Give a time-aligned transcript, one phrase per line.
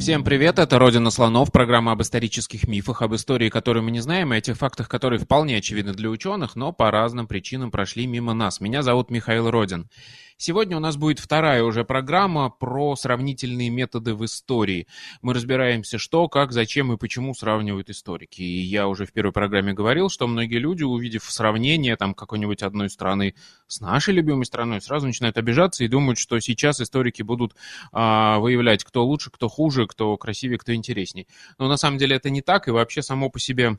[0.00, 4.32] Всем привет, это «Родина слонов», программа об исторических мифах, об истории, которую мы не знаем,
[4.32, 8.32] и о тех фактах, которые вполне очевидны для ученых, но по разным причинам прошли мимо
[8.32, 8.60] нас.
[8.62, 9.90] Меня зовут Михаил Родин.
[10.42, 14.86] Сегодня у нас будет вторая уже программа про сравнительные методы в истории.
[15.20, 18.40] Мы разбираемся, что, как, зачем и почему сравнивают историки.
[18.40, 22.88] И я уже в первой программе говорил, что многие люди, увидев сравнение там какой-нибудь одной
[22.88, 23.34] страны
[23.66, 27.54] с нашей любимой страной, сразу начинают обижаться и думают, что сейчас историки будут
[27.92, 31.28] а, выявлять, кто лучше, кто хуже, кто красивее, кто интересней.
[31.58, 33.76] Но на самом деле это не так, и вообще само по себе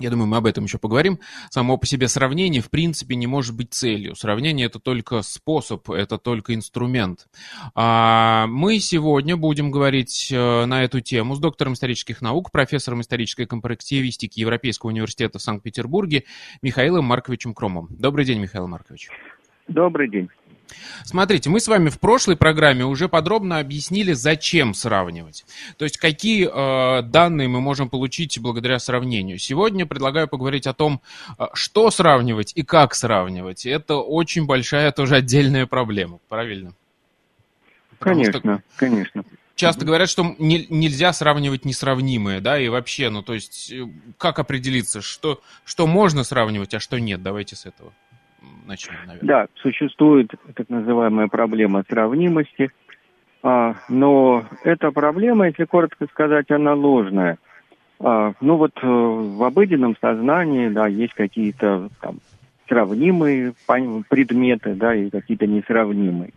[0.00, 1.20] я думаю, мы об этом еще поговорим.
[1.50, 4.16] Само по себе сравнение, в принципе, не может быть целью.
[4.16, 7.28] Сравнение– это только способ, это только инструмент.
[7.74, 13.46] А мы сегодня будем говорить э, на эту тему с доктором исторических наук, профессором исторической
[13.46, 16.24] компарактивистики Европейского университета в Санкт-Петербурге
[16.60, 17.86] Михаилом Марковичем Кромом.
[17.90, 19.10] Добрый день, Михаил Маркович.
[19.68, 20.28] Добрый день.
[21.04, 25.44] Смотрите, мы с вами в прошлой программе уже подробно объяснили, зачем сравнивать.
[25.76, 29.38] То есть, какие э, данные мы можем получить благодаря сравненению.
[29.38, 31.00] Сегодня предлагаю поговорить о том,
[31.38, 33.66] э, что сравнивать и как сравнивать.
[33.66, 36.74] Это очень большая тоже отдельная проблема, правильно?
[37.98, 38.62] Потому конечно, что...
[38.76, 39.24] конечно.
[39.54, 43.86] Часто говорят, что не, нельзя сравнивать несравнимое, да, и вообще, ну, то есть, э,
[44.18, 47.22] как определиться, что, что можно сравнивать, а что нет?
[47.22, 47.92] Давайте с этого
[48.66, 49.28] начнем, наверное.
[49.28, 52.70] Да, существует так называемая проблема сравнимости,
[53.42, 57.38] а, но эта проблема, если коротко сказать, она ложная.
[58.00, 62.20] А, ну вот э, в обыденном сознании, да, есть какие-то там
[62.68, 63.52] сравнимые
[64.08, 66.32] предметы, да, и какие-то несравнимые.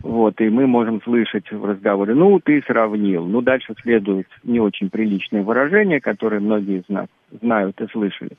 [0.00, 3.26] Вот, и мы можем слышать в разговоре, ну, ты сравнил.
[3.26, 7.08] Ну, дальше следует не очень приличное выражение, которое многие из нас
[7.42, 8.36] знают и слышали.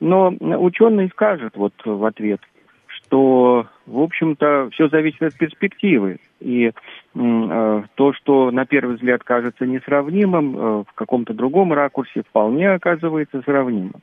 [0.00, 2.40] Но ученый скажет вот в ответ,
[2.86, 6.18] что, в общем-то, все зависит от перспективы.
[6.40, 6.72] И
[7.14, 13.42] э, то, что на первый взгляд кажется несравнимым, э, в каком-то другом ракурсе вполне оказывается
[13.42, 14.00] сравнимым.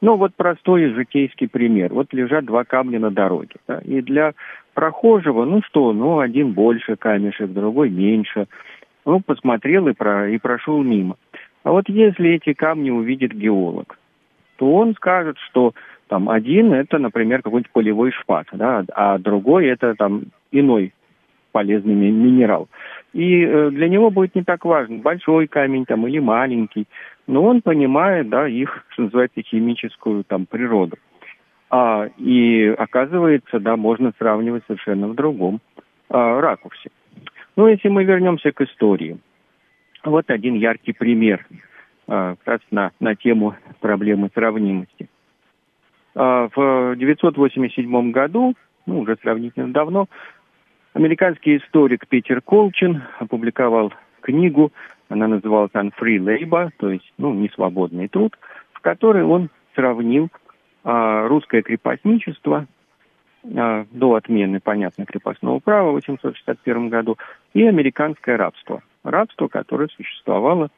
[0.00, 1.92] Ну, вот простой житейский пример.
[1.92, 3.56] Вот лежат два камня на дороге.
[3.66, 4.34] Да, и для
[4.74, 8.46] прохожего, ну что, ну, один больше камешек, другой меньше.
[9.04, 11.16] Ну, посмотрел и, про, и прошел мимо.
[11.64, 13.97] А вот если эти камни увидит геолог,
[14.58, 15.72] то он скажет, что
[16.08, 20.92] там один это, например, какой-нибудь полевой шпат, да, а другой это там иной
[21.52, 22.68] полезный минерал.
[23.12, 26.86] И э, для него будет не так важно, большой камень там или маленький,
[27.26, 30.96] но он понимает, да, их, что называется, химическую там природу.
[31.70, 35.60] А, и оказывается, да, можно сравнивать совершенно в другом
[36.08, 36.90] а, ракурсе.
[37.56, 39.18] Ну, если мы вернемся к истории.
[40.04, 41.46] Вот один яркий пример–
[42.08, 45.08] как раз на, на тему проблемы сравнимости.
[46.14, 48.54] А, в 1987 году,
[48.86, 50.08] ну, уже сравнительно давно,
[50.94, 54.72] американский историк Питер Колчин опубликовал книгу,
[55.08, 58.36] она называлась «Unfree Labor», то есть, ну, несвободный труд,
[58.72, 60.28] в которой он сравнил
[60.82, 62.66] а, русское крепостничество
[63.44, 67.16] а, до отмены, понятно, крепостного права в 1861 году
[67.54, 68.82] и американское рабство.
[69.04, 70.77] Рабство, которое существовало а,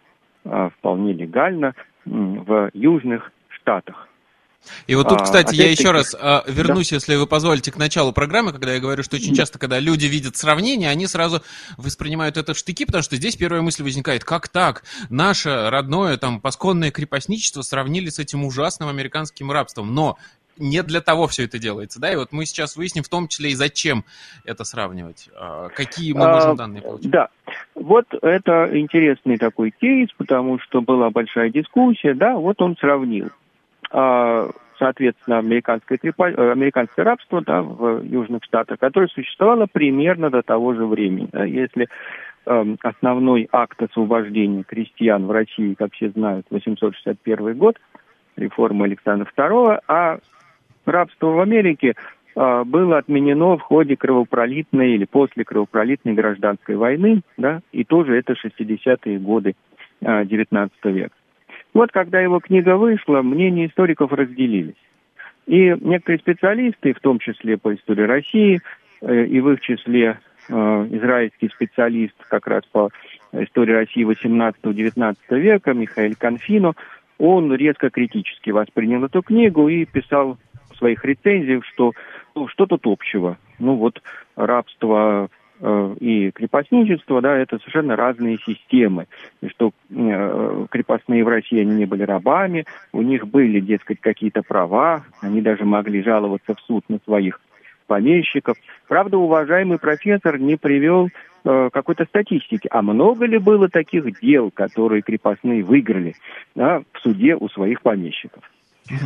[0.79, 1.75] вполне легально
[2.05, 4.09] в Южных Штатах.
[4.87, 6.97] И вот тут, а, кстати, а, я еще раз а, вернусь, да.
[6.97, 10.37] если вы позволите, к началу программы, когда я говорю, что очень часто, когда люди видят
[10.37, 11.43] сравнение, они сразу
[11.79, 14.85] воспринимают это в штыки, потому что здесь первая мысль возникает, как так?
[15.09, 19.95] Наше родное, там, пасконное крепостничество сравнили с этим ужасным американским рабством.
[19.95, 20.19] Но
[20.61, 23.51] не для того все это делается, да, и вот мы сейчас выясним в том числе
[23.51, 24.05] и зачем
[24.45, 27.11] это сравнивать, а, какие мы можем данные получить.
[27.11, 27.29] Да,
[27.75, 33.31] вот это интересный такой кейс, потому что была большая дискуссия, да, вот он сравнил,
[33.91, 40.75] а, соответственно, американское, э, американское рабство, да, в Южных Штатах, которое существовало примерно до того
[40.75, 41.89] же времени, да, если
[42.47, 47.77] эм, основной акт освобождения крестьян в России, как все знают, 861 год,
[48.37, 50.19] реформа Александра II, а
[50.87, 51.95] рабство в Америке
[52.37, 58.35] а, было отменено в ходе кровопролитной или после кровопролитной гражданской войны, да, и тоже это
[58.35, 59.55] 60-е годы
[60.03, 61.15] XIX а, века.
[61.73, 64.75] Вот когда его книга вышла, мнения историков разделились.
[65.47, 68.61] И некоторые специалисты, в том числе по истории России,
[69.01, 70.19] э, и в их числе
[70.49, 72.91] э, израильский специалист как раз по
[73.33, 76.75] истории России 18-19 века Михаил Конфино,
[77.19, 80.39] он резко критически воспринял эту книгу и писал
[80.81, 81.93] своих рецензиях, что
[82.35, 83.39] ну, что тут общего.
[83.59, 84.03] Ну вот
[84.35, 85.29] рабство
[85.61, 89.07] э, и крепостничество, да, это совершенно разные системы.
[89.43, 94.43] И что э, крепостные в России они не были рабами, у них были, дескать, какие-то
[94.43, 97.41] права, они даже могли жаловаться в суд на своих
[97.87, 98.57] помещиков.
[98.89, 101.09] Правда, уважаемый профессор не привел
[101.45, 102.69] э, какой-то статистики.
[102.71, 106.15] А много ли было таких дел, которые крепостные выиграли
[106.55, 108.45] да, в суде у своих помещиков?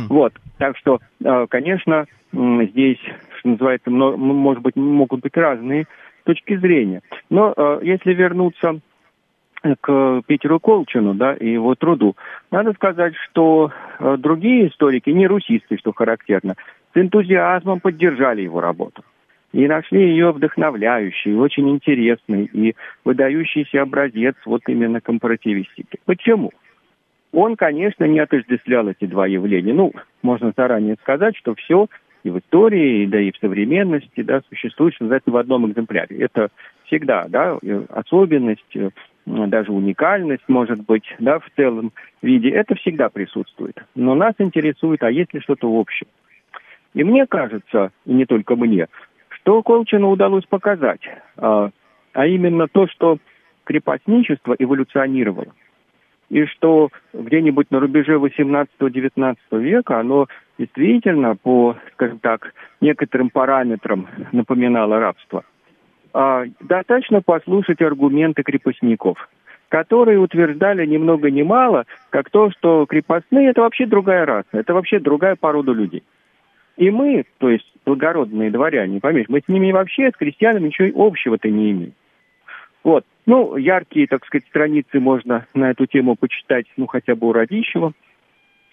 [0.09, 2.99] Вот, так что, э, конечно, здесь,
[3.39, 5.85] что называется, может быть, могут быть разные
[6.23, 7.01] точки зрения.
[7.29, 8.79] Но э, если вернуться
[9.81, 12.15] к Питеру Колчину да, и его труду.
[12.51, 16.55] Надо сказать, что э, другие историки, не русисты, что характерно,
[16.93, 19.03] с энтузиазмом поддержали его работу
[19.53, 25.97] и нашли ее вдохновляющей, очень интересной и выдающийся образец вот именно компаративистики.
[26.05, 26.51] Почему?
[27.35, 29.73] Он, конечно, не отождествлял эти два явления.
[29.73, 29.91] Ну,
[30.21, 31.87] можно заранее сказать, что все
[32.23, 36.17] и в истории, да и в современности, да, существует, что в одном экземпляре.
[36.17, 36.47] Это
[36.85, 37.59] всегда, да,
[37.89, 38.89] особенность, э,
[39.25, 41.91] даже уникальность, может быть, да, в целом
[42.21, 43.83] виде, это всегда присутствует.
[43.95, 46.07] Но нас интересует, а есть ли что-то общее.
[46.93, 48.87] И мне кажется, и не только мне,
[49.27, 51.01] что Колчину удалось показать,
[51.35, 51.69] а,
[52.13, 53.17] а именно то, что
[53.65, 55.53] крепостничество эволюционировало.
[56.29, 60.27] И что где-нибудь на рубеже 18-19 века оно
[60.57, 65.43] действительно по, скажем так, некоторым параметрам напоминало рабство.
[66.13, 69.29] А, достаточно послушать аргументы крепостников,
[69.69, 74.73] которые утверждали ни много ни мало, как то, что крепостные– это вообще другая раса, это
[74.73, 76.03] вообще другая порода людей.
[76.77, 81.49] И мы, то есть благородные дворяне, понимаешь, мы с ними вообще, с крестьянами ничего общего-то
[81.49, 81.93] не имеем.
[82.83, 83.05] Вот.
[83.25, 87.93] Ну, яркие, так сказать, страницы можно на эту тему почитать, ну, хотя бы у Радищева,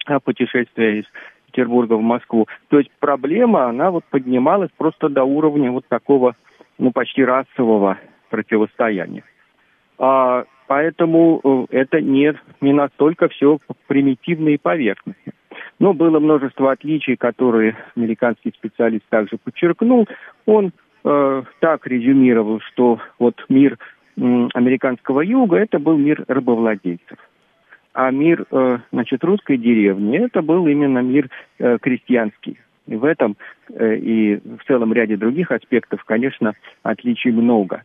[0.05, 1.05] о путешествии из
[1.47, 2.47] Петербурга в Москву.
[2.69, 6.35] То есть проблема, она вот поднималась просто до уровня вот такого,
[6.77, 7.97] ну, почти расового
[8.29, 9.23] противостояния.
[9.97, 15.33] А, поэтому э, это не, не настолько все примитивно и поверхностно.
[15.79, 20.07] Но было множество отличий, которые американский специалист также подчеркнул.
[20.45, 20.71] Он
[21.03, 23.77] э, так резюмировал, что вот мир
[24.15, 27.17] американского юга это был мир рабовладельцев.
[27.93, 31.29] А мир, э, значит, русской деревни это был именно мир
[31.59, 32.59] э, крестьянский.
[32.87, 33.37] И в этом
[33.69, 37.83] э, и в целом ряде других аспектов, конечно, отличий много.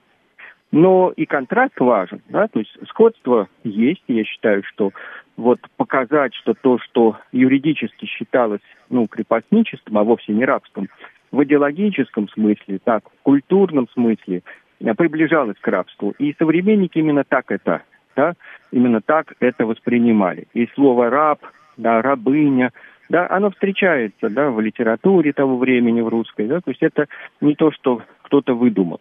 [0.71, 4.93] Но и контраст важен, да, то есть сходство есть, я считаю, что
[5.37, 8.61] вот показать, что то, что юридически считалось,
[8.91, 10.89] ну, крепостничеством, а вовсе не рабством,
[11.31, 14.43] в идеологическом смысле, так, в культурном смысле,
[14.81, 16.15] э, приближалось к рабству.
[16.19, 17.83] И современники именно так это,
[18.17, 18.35] да,
[18.71, 20.47] именно так это воспринимали.
[20.55, 21.41] И слово «раб»,
[21.77, 22.73] да, «рабыня»,
[23.09, 27.07] да, оно встречается, да, в литературе того времени, в русской, да, то есть это
[27.41, 29.01] не то, что кто-то выдумал.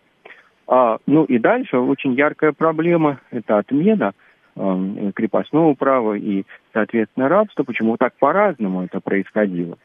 [0.68, 4.14] А, ну и дальше очень яркая проблема– это отмена
[4.56, 6.44] э, крепостного права и,
[6.74, 7.64] соответственно, рабства.
[7.64, 9.78] Почему так по-разному это происходило?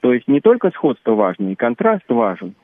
[0.00, 2.54] То есть не только сходство важно, и контраст важен.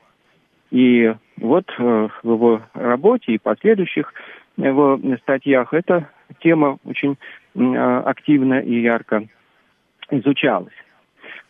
[0.71, 4.13] И вот э, в его работе и последующих
[4.57, 6.09] его статьях эта
[6.39, 7.17] тема очень
[7.55, 9.27] э, активно и ярко
[10.09, 10.73] изучалась.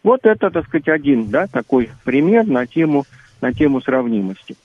[0.04, 3.06] Вот это, так сказать, один да, такой пример на тему,
[3.42, 4.56] на тему сравнимости.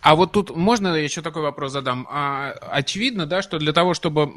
[0.00, 2.06] А вот тут можно я еще такой вопрос задам?
[2.10, 4.30] А, очевидно, да, что для того, чтобы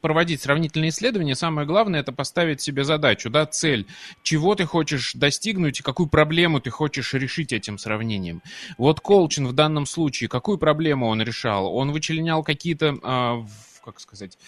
[0.00, 3.86] проводить сравнительные исследования, самое главное это поставить себе задачу, да, цель,
[4.22, 8.42] чего ты хочешь достигнуть и какую проблему ты хочешь решить этим сравнением.
[8.78, 11.74] Вот Колчин в данном случае, какую проблему он решал?
[11.74, 13.44] Он вычленял какие-то, а,
[13.84, 14.38] как сказать,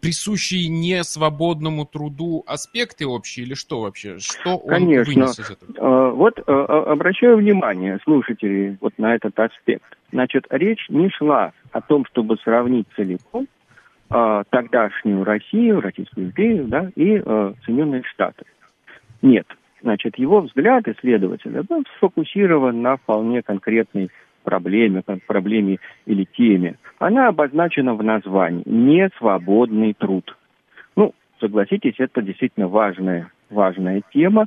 [0.00, 4.18] присущие не свободному труду аспекты общие или что вообще?
[4.18, 5.14] Что он Конечно.
[5.14, 5.74] вынес из этого?
[5.78, 9.96] А, вот а, а, обращаю внимание слушателей вот на этот аспект.
[10.12, 13.48] Значит, речь не шла о том, чтобы сравнить целиком
[14.08, 17.18] тогдашнюю Россию, Российскую империю, да, и
[17.64, 18.44] Соединенные Штаты.
[19.22, 19.46] Нет.
[19.82, 24.10] Значит, его взгляд исследователя был сфокусирован на вполне конкретной
[24.44, 30.36] проблеме, проблеме или теме, она обозначена в названии «несвободный труд».
[30.94, 34.46] Ну, согласитесь, это действительно важная, важная тема.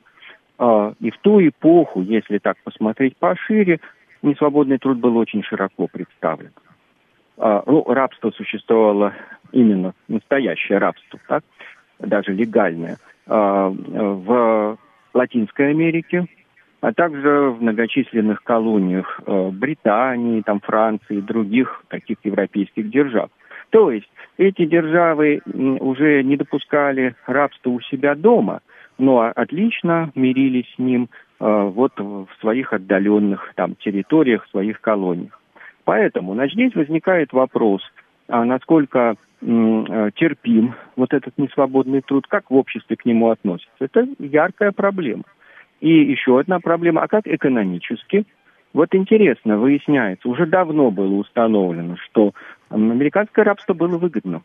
[0.58, 3.80] А, и в ту эпоху, если так посмотреть пошире,
[4.22, 6.52] несвободный труд был очень широко представлен.
[7.38, 9.14] А, ну, рабство существовало
[9.52, 11.44] именно настоящее рабство, так,
[12.00, 12.98] даже легальное.
[13.28, 14.78] А, в
[15.14, 16.28] Латинской Америке,
[16.82, 23.30] а также в многочисленных колониях э, Британии, там, Франции и других таких европейских держав.
[23.70, 28.62] То есть эти державы уже не допускали рабства у себя дома,
[28.98, 35.40] но отлично мирились с ним э, вот в своих отдаленных там территориях, в своих колониях.
[35.84, 37.82] Поэтому значит, здесь возникает вопрос,
[38.28, 43.72] а насколько э, терпим вот этот несвободный труд, как в обществе к нему относятся.
[43.80, 45.24] Это яркая проблема.
[45.80, 48.26] И еще одна проблема, а как экономически?
[48.74, 52.34] Вот интересно, выясняется, уже давно было установлено, что
[52.70, 54.42] американское рабство было выгодно.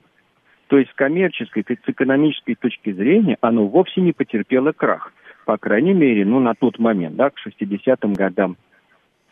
[0.68, 5.12] То есть с коммерческой, с экономической точки зрения оно вовсе не потерпело крах.
[5.44, 8.56] По крайней мере, ну, на тот момент, да, к 60-м годам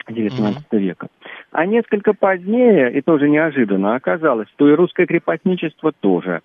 [0.07, 0.79] XIX mm-hmm.
[0.79, 1.09] века.
[1.53, 6.43] А несколько позднее, и тоже неожиданно, оказалось, что и русское крепостничество тоже.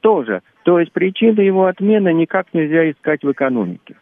[0.00, 0.42] Тоже.
[0.64, 3.96] То есть причины его отмены никак нельзя искать в экономике.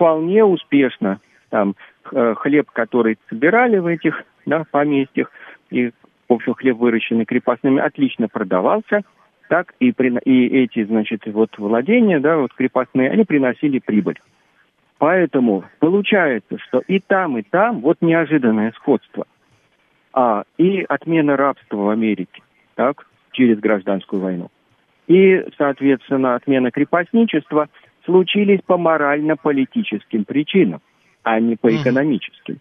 [0.00, 1.76] Вполне успешно там
[2.10, 5.30] э, хлеб, который собирали в этих да, поместьях,
[5.68, 5.90] и,
[6.26, 9.02] в общем, хлеб, выращенный крепостными, отлично продавался,
[9.50, 14.18] так, и, при, и эти, значит, вот владения, да, вот крепостные, они приносили прибыль.
[14.96, 19.26] Поэтому получается, что и там, и там вот неожиданное сходство.
[20.14, 22.40] А, и отмена рабства в Америке,
[22.74, 24.48] так, через гражданскую войну.
[25.08, 27.68] И, соответственно, отмена крепостничества
[28.04, 30.80] случились по морально-политическим причинам
[31.22, 32.58] а не по экономическим.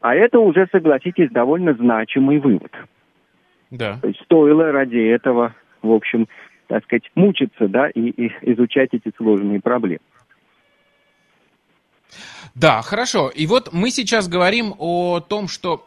[0.00, 2.72] А это уже, согласитесь, довольно значимый вывод.
[3.70, 3.98] Да.
[4.00, 6.28] То есть стоило ради этого, в общем,
[6.68, 10.00] так сказать, мучиться, да, и, и изучать эти сложные проблемы.
[12.54, 13.28] Да, хорошо.
[13.28, 15.86] И вот мы сейчас говорим о том, что,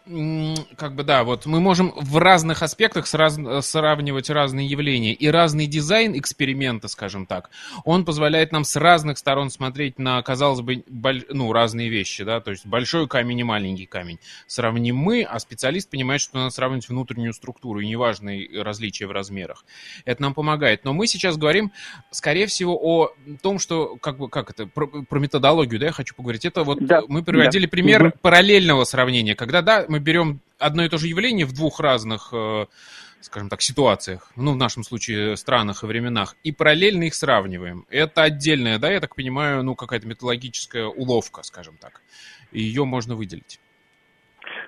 [0.77, 3.37] как бы, да, вот мы можем в разных аспектах сраз...
[3.65, 5.13] сравнивать разные явления.
[5.13, 7.49] И разный дизайн эксперимента, скажем так,
[7.83, 11.25] он позволяет нам с разных сторон смотреть на, казалось бы, боль...
[11.29, 14.19] ну, разные вещи, да, то есть большой камень и маленький камень.
[14.47, 19.65] Сравним мы, а специалист понимает, что надо сравнивать внутреннюю структуру, и неважные различия в размерах.
[20.05, 20.85] Это нам помогает.
[20.85, 21.71] Но мы сейчас говорим,
[22.11, 23.09] скорее всего, о
[23.41, 26.46] том, что, как бы, как это, про, про методологию, да, я хочу поговорить.
[26.46, 27.70] Это вот да, мы приводили да.
[27.70, 28.13] пример угу.
[28.22, 32.65] параллельного сравнения, когда, да, мы берем одно и то же явление в двух разных, э,
[33.22, 37.86] скажем так, ситуациях, ну, в нашем случае, странах и временах, и параллельно их сравниваем.
[37.89, 42.01] Это отдельная, да, я так понимаю, ну, какая-то методологическая уловка, скажем так.
[42.51, 43.60] И ее можно выделить.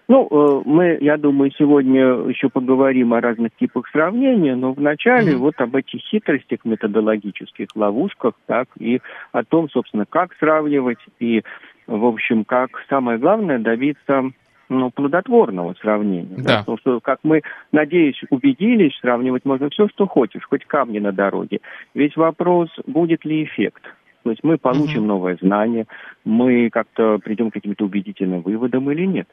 [0.07, 5.37] Ну, э, мы, я думаю, сегодня еще поговорим о разных типах сравнения, но вначале mm-hmm.
[5.37, 11.43] вот об этих хитростях методологических, ловушках, так, и о том, собственно, как сравнивать, и,
[11.87, 14.31] в общем, как самое главное добиться
[14.69, 16.35] ну, плодотворного сравнения.
[16.37, 16.43] Да.
[16.43, 16.59] Да?
[16.59, 17.41] Потому что, как мы,
[17.71, 21.59] надеюсь, убедились, сравнивать можно все, что хочешь, хоть камни на дороге.
[21.93, 23.83] Весь вопрос, будет ли эффект.
[24.23, 25.07] То есть мы получим угу.
[25.07, 25.85] новое знание,
[26.23, 29.27] мы как-то придем к каким-то убедительным выводам или нет.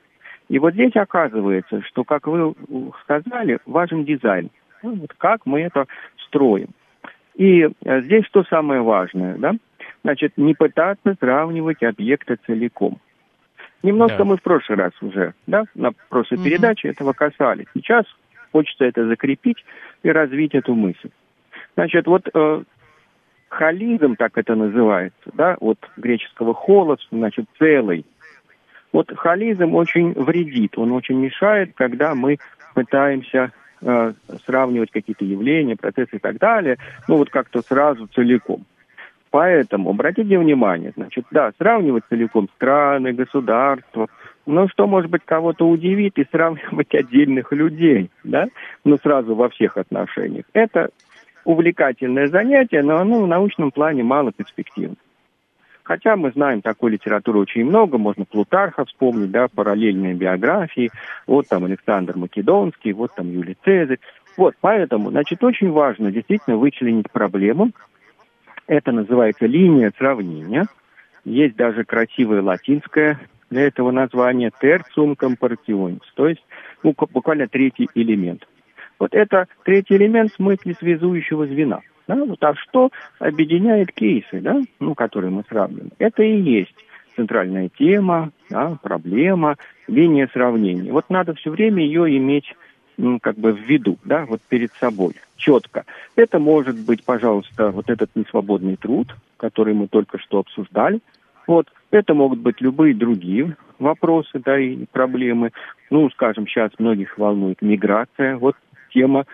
[0.50, 2.54] И вот здесь оказывается, что, как вы
[3.04, 4.50] сказали, важен дизайн.
[4.82, 5.86] Ну, вот как мы это
[6.26, 6.70] строим.
[7.36, 9.52] И э, здесь что самое важное, да?
[10.02, 12.98] Значит, не пытаться сравнивать объекты целиком.
[13.84, 14.24] Немножко да.
[14.24, 16.44] мы в прошлый раз уже, да, на прошлой угу.
[16.44, 17.66] передаче этого касались.
[17.72, 18.04] Сейчас
[18.50, 19.64] хочется это закрепить
[20.02, 21.10] и развить эту мысль.
[21.76, 22.62] Значит, вот э,
[23.50, 28.04] холизм, так это называется, да, вот греческого холос, значит, целый,
[28.92, 32.38] вот холизм очень вредит, он очень мешает, когда мы
[32.74, 34.12] пытаемся э,
[34.44, 36.76] сравнивать какие-то явления, процессы и так далее,
[37.08, 38.64] ну вот как-то сразу целиком.
[39.30, 44.08] Поэтому обратите внимание, значит, да, сравнивать целиком страны, государства,
[44.44, 48.46] но что, может быть, кого-то удивит и сравнивать отдельных людей, да,
[48.84, 50.46] ну сразу во всех отношениях.
[50.52, 50.90] Это
[51.44, 54.96] увлекательное занятие, но оно в научном плане мало перспективно.
[55.90, 60.92] Хотя мы знаем такой литературы очень много, можно Плутарха вспомнить, да, параллельные биографии,
[61.26, 63.98] вот там Александр Македонский, вот там Юлий Цезарь.
[64.36, 67.72] Вот, поэтому, значит, очень важно действительно вычленить проблему.
[68.68, 70.66] Это называется линия сравнения.
[71.24, 73.18] Есть даже красивое латинское
[73.50, 76.46] для этого название tertium comparationis, то есть
[76.84, 78.46] ну, буквально третий элемент.
[79.00, 81.80] Вот это третий элемент в смысле связующего звена.
[82.10, 82.24] Да?
[82.24, 82.90] Вот, а что
[83.20, 84.60] объединяет кейсы, да?
[84.80, 85.90] ну, которые мы сравниваем?
[85.98, 86.74] Это и есть
[87.14, 90.92] центральная тема, да, проблема, линия сравнения.
[90.92, 92.52] Вот надо все время ее иметь
[92.96, 95.84] ну, как бы в виду, да, вот перед собой, четко.
[96.16, 101.00] Это может быть, пожалуйста, вот этот несвободный труд, который мы только что обсуждали.
[101.46, 105.52] Вот, это могут быть любые другие вопросы, да, и проблемы.
[105.88, 108.36] Ну, скажем, сейчас многих волнует миграция.
[108.36, 108.56] Вот
[108.92, 109.24] тема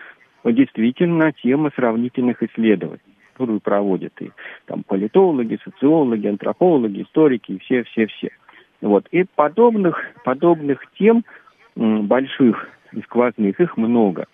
[0.53, 2.99] действительно тема сравнительных исследований,
[3.33, 4.31] которую проводят и
[4.65, 8.29] там политологи, социологи, антропологи, историки, и все-все-все.
[8.81, 9.07] Вот.
[9.11, 11.23] И подобных, подобных тем
[11.75, 14.25] больших и сквозных, их много.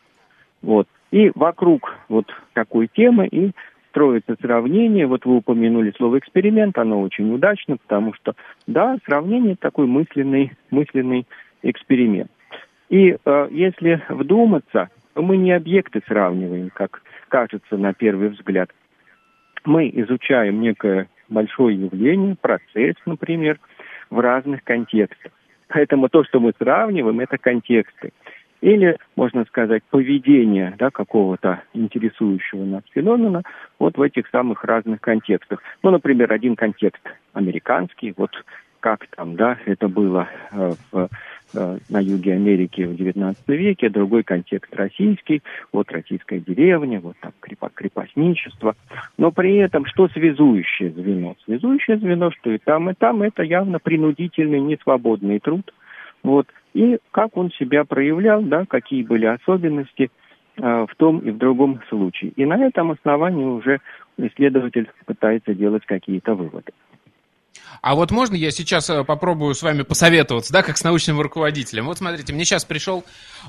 [0.61, 0.87] Вот.
[1.11, 3.51] И вокруг вот такой темы и
[3.89, 5.05] строится сравнение.
[5.05, 8.33] Вот вы упомянули слово эксперимент, оно очень удачно, потому что,
[8.65, 11.27] да, сравнение такой мысленный, мысленный
[11.61, 12.31] эксперимент.
[12.89, 18.69] И э, если вдуматься, мы не объекты сравниваем, как кажется на первый взгляд.
[19.65, 23.59] Мы изучаем некое большое явление, процесс, например,
[24.09, 25.31] в разных контекстах.
[25.69, 28.11] Поэтому то, что мы сравниваем, это контексты.
[28.61, 33.43] Или, можно сказать, поведение да, какого-то интересующего нас феномена
[33.77, 35.61] вот в этих самых разных контекстах.
[35.81, 37.01] Ну, например, один контекст
[37.33, 38.31] американский, вот
[38.83, 41.09] как там, да, это было э, в
[41.55, 47.31] Э, на юге Америки в XIX веке, другой контекст российский, вот российская деревня, вот там
[47.39, 48.75] крепостничество.
[49.19, 51.35] Но при этом что связующее звено?
[51.45, 55.71] Связующее звено, что и там, и там это явно принудительный, несвободный труд.
[56.23, 56.47] Вот.
[56.73, 60.09] И как он себя проявлял, да, какие были особенности
[60.57, 62.31] э, в том и в другом случае.
[62.31, 63.79] И на этом основании уже
[64.17, 66.71] исследователь пытается делать какие-то выводы.
[67.81, 71.85] А вот можно я сейчас э, попробую с вами посоветоваться, да, как с научным руководителем?
[71.85, 73.03] Вот смотрите, мне сейчас пришел,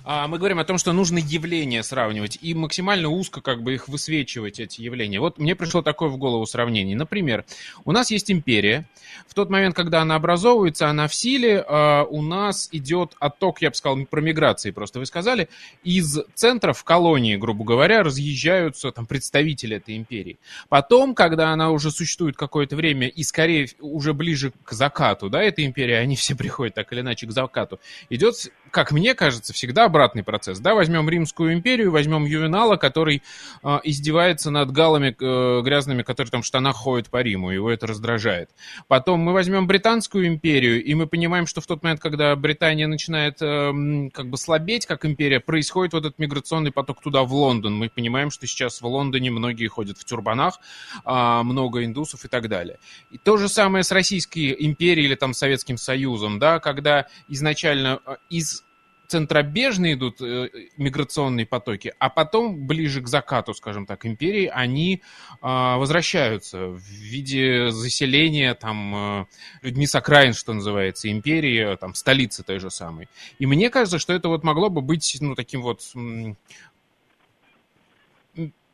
[0.05, 3.89] а, мы говорим о том, что нужно явления сравнивать и максимально узко как бы их
[3.89, 5.21] высвечивать, эти явления.
[5.21, 6.97] Вот мне пришло такое в голову сравнение.
[6.97, 7.45] Например,
[7.85, 8.87] у нас есть империя.
[9.29, 13.71] В тот момент, когда она образовывается, она в силе, а, у нас идет отток, я
[13.71, 15.49] бы сказал, про миграции просто вы сказали,
[15.83, 20.39] из центров колонии, грубо говоря, разъезжаются там представители этой империи.
[20.69, 25.65] Потом, когда она уже существует какое-то время и скорее уже ближе к закату, да, этой
[25.65, 27.81] империи, они все приходят так или иначе к закату,
[28.11, 28.35] идет,
[28.75, 33.23] как мне кажется, всегда обратный процесс, да, возьмем Римскую империю, возьмем Ювенала, который
[33.63, 37.87] э, издевается над галами э, грязными, которые там в штанах ходят по Риму, его это
[37.87, 38.51] раздражает.
[38.89, 43.41] Потом мы возьмем Британскую империю, и мы понимаем, что в тот момент, когда Британия начинает
[43.41, 47.77] э, как бы слабеть как империя, происходит вот этот миграционный поток туда, в Лондон.
[47.77, 50.59] Мы понимаем, что сейчас в Лондоне многие ходят в тюрбанах,
[51.05, 52.81] э, много индусов и так далее.
[53.13, 58.17] И то же самое с Российской империей или там Советским Союзом, да, когда изначально э,
[58.31, 58.64] из
[59.09, 65.03] центробежные идут э, миграционные потоки, а потом ближе к закату, скажем так, империи, они
[65.43, 69.27] э, возвращаются в виде заселения там э,
[69.63, 73.09] людьми с окраин, что называется, империи, там столицы той же самой.
[73.39, 75.83] И мне кажется, что это вот могло бы быть ну таким вот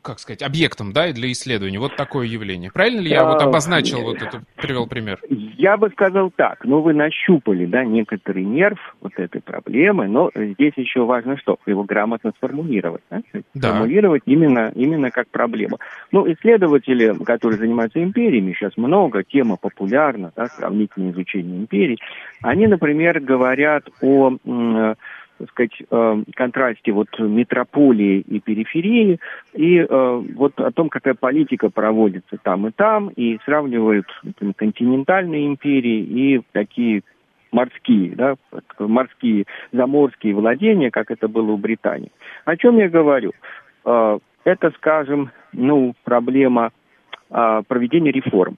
[0.02, 1.78] как сказать, объектом, да, для исследования.
[1.78, 2.70] Вот такое явление.
[2.72, 5.18] Правильно ли я вот обозначил, вот это, привел пример?
[5.28, 6.64] Я бы сказал так.
[6.64, 11.58] Ну, вы нащупали, да, некоторый нерв вот этой проблемы, но здесь еще важно что?
[11.66, 13.02] Его грамотно сформулировать.
[13.10, 13.20] Да?
[13.54, 13.68] Да.
[13.68, 15.78] Сформулировать именно, именно как проблему.
[16.12, 21.98] Ну, исследователи, которые занимаются империями, сейчас много, тема популярна, да, сравнительное изучение империй,
[22.42, 24.36] они, например, говорят о
[25.40, 29.18] так сказать, э, контрасте вот метрополии и периферии,
[29.54, 35.46] и э, вот о том, какая политика проводится там и там, и сравнивают например, континентальные
[35.46, 37.02] империи и такие
[37.52, 38.34] морские, да,
[38.78, 42.12] морские, заморские владения, как это было у Британии.
[42.44, 43.32] О чем я говорю?
[43.86, 46.70] Э, это, скажем, ну, проблема
[47.28, 48.56] проведения реформ.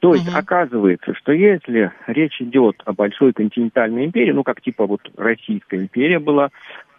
[0.00, 0.36] То есть угу.
[0.36, 6.18] оказывается, что если речь идет о большой континентальной империи, ну как типа вот Российская империя
[6.18, 6.50] была,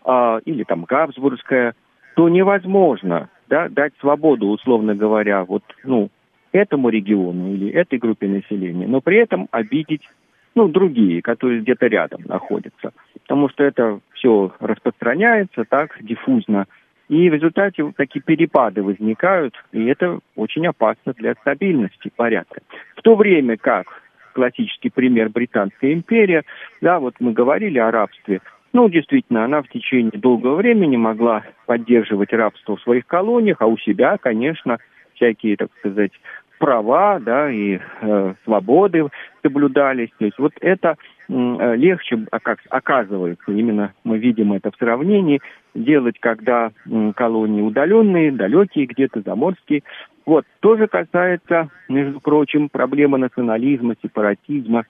[0.04, 1.76] а, или там Габсбургская,
[2.16, 6.10] то невозможно да, дать свободу, условно говоря, вот, ну,
[6.52, 10.08] этому региону или этой группе населения, но при этом обидеть
[10.56, 12.92] ну, другие, которые где-то рядом находятся.
[13.22, 16.66] Потому что это все распространяется так диффузно
[17.10, 22.62] и в результате вот такие перепады возникают, и это очень опасно для стабильности порядка.
[22.96, 23.88] В то время как
[24.34, 26.44] классический пример Британская империя,
[26.82, 28.42] да, вот мы говорили о рабстве,
[28.72, 33.78] ну, действительно, она в течение долгого времени могла поддерживать рабство в своих колониях, а у
[33.78, 34.78] себя, конечно,
[35.16, 36.12] всякие, так сказать,
[36.60, 39.08] права, да, и э, свободы
[39.42, 40.10] соблюдались.
[40.20, 40.96] То есть вот это
[41.28, 45.42] э, легче, а как оказывается, именно мы видим это в сравнении,
[45.74, 49.84] делать, когда э, колонии удаленные, далекие, где-то заморские.
[50.26, 54.84] Вот, тоже касается, между прочим, проблемы национализма, сепаратизма.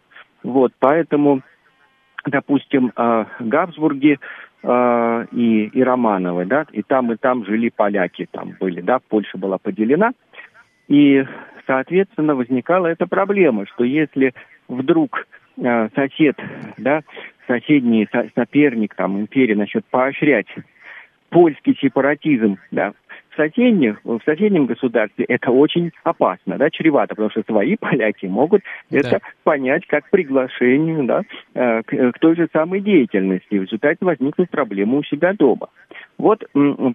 [0.44, 1.42] Вот, поэтому,
[2.26, 4.20] допустим, э, Габсбурги
[4.64, 9.38] э, и, и Романовы, да, и там, и там жили поляки, там были, да, Польша
[9.38, 10.12] была поделена.
[10.90, 11.24] И
[11.66, 14.34] соответственно, возникала эта проблема, что если
[14.68, 16.36] вдруг э, сосед,
[16.78, 17.04] да,
[17.48, 20.48] соседний со- соперник, там, империя, начнет поощрять
[21.30, 22.94] польский сепаратизм, да,
[23.40, 29.00] соседних, в соседнем государстве это очень опасно, да, чревато, потому что свои поляки могут да.
[29.00, 31.22] это понять как приглашение, да,
[31.54, 33.56] э, к, к той же самой деятельности.
[33.56, 35.70] В результате возникнут проблемы у себя дома.
[36.18, 36.44] Вот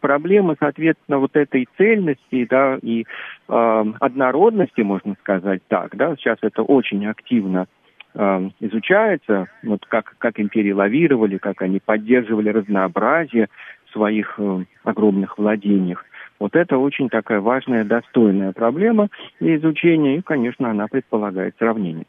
[0.02, 3.04] проблема, соответственно, вот этой цельности, да, и
[3.48, 7.66] э, однородности, можно сказать так, да, сейчас это очень активно
[8.14, 13.48] э, изучается, вот как, как империи лавировали, как они поддерживали разнообразие
[13.94, 16.04] своих э, огромных владениях.
[16.38, 19.08] Вот это очень такая важная, достойная проблема
[19.40, 22.06] для изучения, и, конечно, она предполагает сравнение.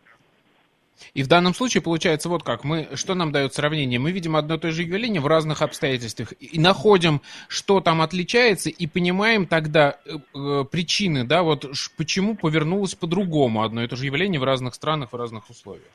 [1.13, 2.63] И в данном случае получается вот как.
[2.63, 3.99] Мы, что нам дает сравнение?
[3.99, 8.69] Мы видим одно и то же явление в разных обстоятельствах и находим, что там отличается,
[8.69, 14.05] и понимаем тогда э, э причины, да, вот почему повернулось по-другому одно и то же
[14.05, 15.91] явление в разных странах, в разных условиях.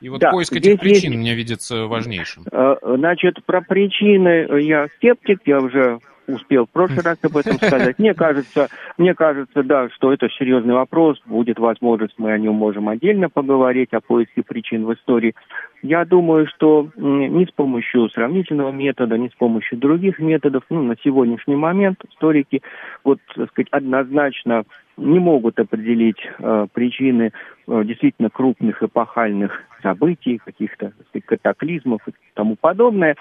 [0.00, 1.20] И вот да, поиск этих причин есть...
[1.20, 2.44] мне видится важнейшим.
[2.50, 7.98] Э, значит, про причины я скептик, я уже успел в прошлый раз об этом сказать.
[7.98, 11.20] Мне кажется, мне кажется, да, что это серьезный вопрос.
[11.26, 15.34] Будет возможность, мы о нем можем отдельно поговорить, о поиске причин в истории.
[15.82, 20.96] Я думаю, что не с помощью сравнительного метода, не с помощью других методов, ну, на
[21.02, 22.62] сегодняшний момент историки,
[23.04, 24.64] вот, так сказать, однозначно
[24.96, 27.32] не могут определить э, причины
[27.66, 30.92] э, действительно крупных эпохальных событий, каких-то
[31.26, 33.16] катаклизмов и тому подобное.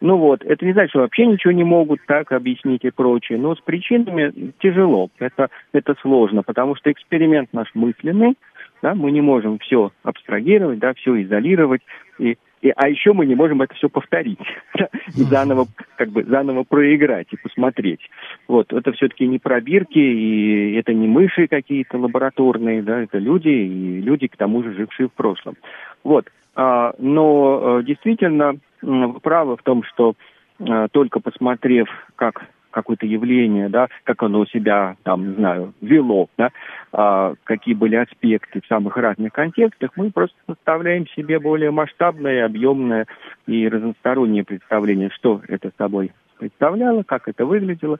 [0.00, 3.54] Ну вот, это не значит, что вообще ничего не могут так объяснить и прочее, но
[3.54, 8.36] с причинами тяжело, это, это сложно, потому что эксперимент наш мысленный,
[8.82, 11.80] да, мы не можем все абстрагировать, да, все изолировать,
[12.18, 14.40] и и, а еще мы не можем это все повторить
[15.16, 15.66] и заново,
[15.96, 18.00] как бы, заново проиграть и посмотреть.
[18.48, 24.00] Вот, это все-таки не пробирки, и это не мыши какие-то лабораторные, да, это люди, и
[24.00, 25.56] люди, к тому же, жившие в прошлом.
[26.02, 30.14] Вот, а, но э, действительно, вы правы в том, что
[30.58, 36.50] э, только посмотрев, как какое-то явление, да, как оно себя, там, не знаю, вело, да,
[36.92, 43.06] а, какие были аспекты в самых разных контекстах, мы просто составляем себе более масштабное, объемное
[43.46, 47.98] и разностороннее представление, что это собой представляло, как это выглядело.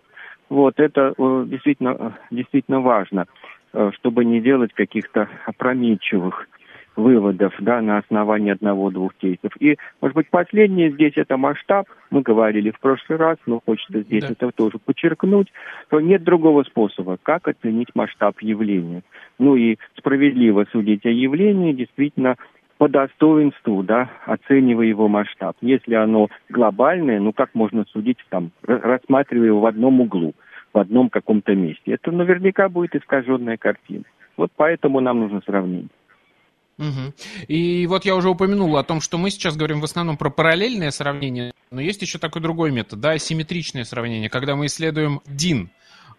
[0.50, 3.24] Вот, это э, действительно, э, действительно важно,
[3.72, 6.48] э, чтобы не делать каких-то опрометчивых
[6.96, 9.52] выводов да, на основании одного-двух кейсов.
[9.60, 11.86] И, может быть, последнее здесь это масштаб.
[12.10, 14.30] Мы говорили в прошлый раз, но хочется здесь да.
[14.32, 15.52] это тоже подчеркнуть,
[15.86, 19.02] что нет другого способа, как оценить масштаб явления.
[19.38, 22.36] Ну и справедливо судить о явлении действительно
[22.78, 25.56] по достоинству, да, оценивая его масштаб.
[25.60, 30.34] Если оно глобальное, ну как можно судить, там, рассматривая его в одном углу,
[30.72, 31.92] в одном каком-то месте?
[31.92, 34.04] Это наверняка будет искаженная картина.
[34.36, 35.88] Вот поэтому нам нужно сравнение.
[36.78, 37.14] Угу.
[37.48, 40.90] И вот я уже упомянул о том, что мы сейчас говорим в основном про параллельное
[40.90, 45.68] сравнение, но есть еще такой другой метод, да, асимметричное сравнение, когда мы исследуем DIN,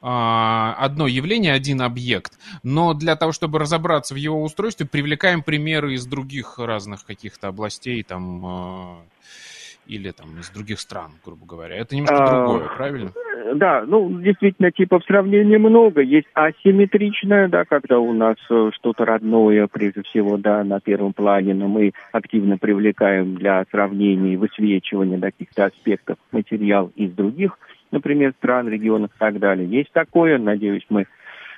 [0.02, 5.94] а, одно явление, один объект, но для того, чтобы разобраться в его устройстве, привлекаем примеры
[5.94, 9.02] из других разных каких-то областей, там, а,
[9.86, 11.78] или там из других стран, грубо говоря.
[11.78, 13.14] Это немножко а, другое, правильно?
[13.56, 16.02] Да, ну, действительно, типов сравнения много.
[16.02, 21.54] Есть асимметричное, да, когда у нас э, что-то родное, прежде всего, да, на первом плане,
[21.54, 27.58] но мы активно привлекаем для сравнения и высвечивания каких-то аспектов материал из других,
[27.92, 29.68] например, стран, регионов и так далее.
[29.68, 31.06] Есть такое, надеюсь, мы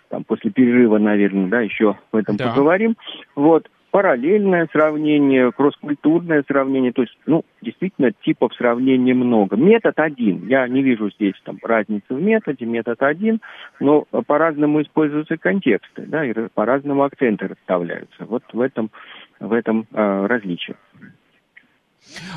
[0.09, 2.49] там после перерыва, наверное, да, еще в этом да.
[2.49, 2.95] поговорим.
[3.35, 9.55] Вот параллельное сравнение, кросс-культурное сравнение, то есть, ну, действительно, типов сравнения много.
[9.55, 13.41] Метод один, я не вижу здесь там разницы в методе, метод один,
[13.79, 18.25] но по-разному используются контексты, да, и по-разному акценты расставляются.
[18.25, 18.91] Вот в этом,
[19.39, 20.75] в этом э, различие.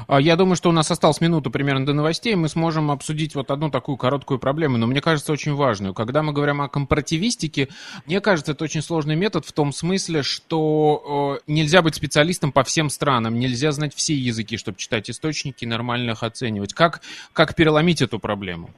[0.07, 3.51] А, я думаю, что у нас осталось минуту примерно до новостей, мы сможем обсудить вот
[3.51, 5.95] одну такую короткую проблему, но мне кажется очень важную.
[5.95, 7.69] Когда мы говорим о компаративистике,
[8.07, 12.91] мне кажется, это очень сложный метод в том смысле, что нельзя быть специалистом по всем
[12.91, 16.75] странам, нельзя знать все языки, чтобы читать источники и нормально их оценивать.
[16.75, 17.01] Как,
[17.33, 18.71] как переломить эту проблему?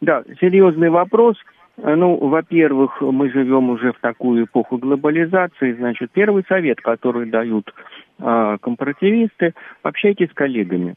[0.00, 1.36] Да, серьезный вопрос.
[1.78, 5.72] Э, ну, во-первых, мы живем уже в такую эпоху глобализации.
[5.72, 7.72] Значит, первый совет, который дают
[8.18, 10.94] э, компаративисты, общайтесь с коллегами.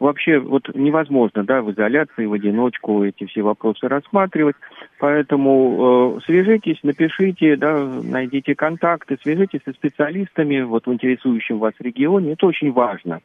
[0.00, 4.54] Вообще, вот невозможно, да, в изоляции, в одиночку эти все вопросы рассматривать.
[5.00, 12.32] Поэтому э, свяжитесь, напишите, да, найдите контакты, свяжитесь со специалистами вот в интересующем вас регионе.
[12.32, 13.20] Это очень важно,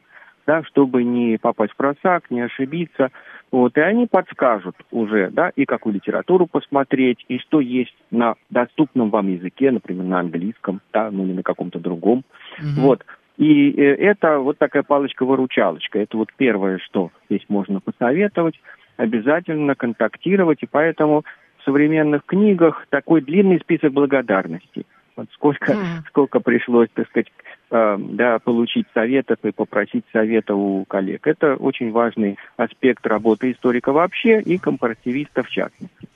[0.46, 3.10] да, чтобы не попасть в просак, не ошибиться.
[3.50, 9.10] Вот, и они подскажут уже, да, и какую литературу посмотреть, и что есть на доступном
[9.10, 12.24] вам языке, например, на английском, да, ну или на каком-то другом.
[12.58, 12.80] Mm-hmm.
[12.80, 13.04] Вот.
[13.36, 15.98] И э, это вот такая палочка-выручалочка.
[15.98, 18.60] Это вот первое, что здесь можно посоветовать.
[18.96, 21.24] обязательно контактировать, и поэтому
[21.58, 24.86] в современных книгах такой длинный список благодарностей.
[25.16, 26.08] Вот сколько, mm.
[26.08, 27.32] сколько пришлось, так сказать,
[27.70, 31.26] да, получить советов и попросить совета у коллег.
[31.26, 36.08] Это очень важный аспект работы историка вообще и компаративиста в частности.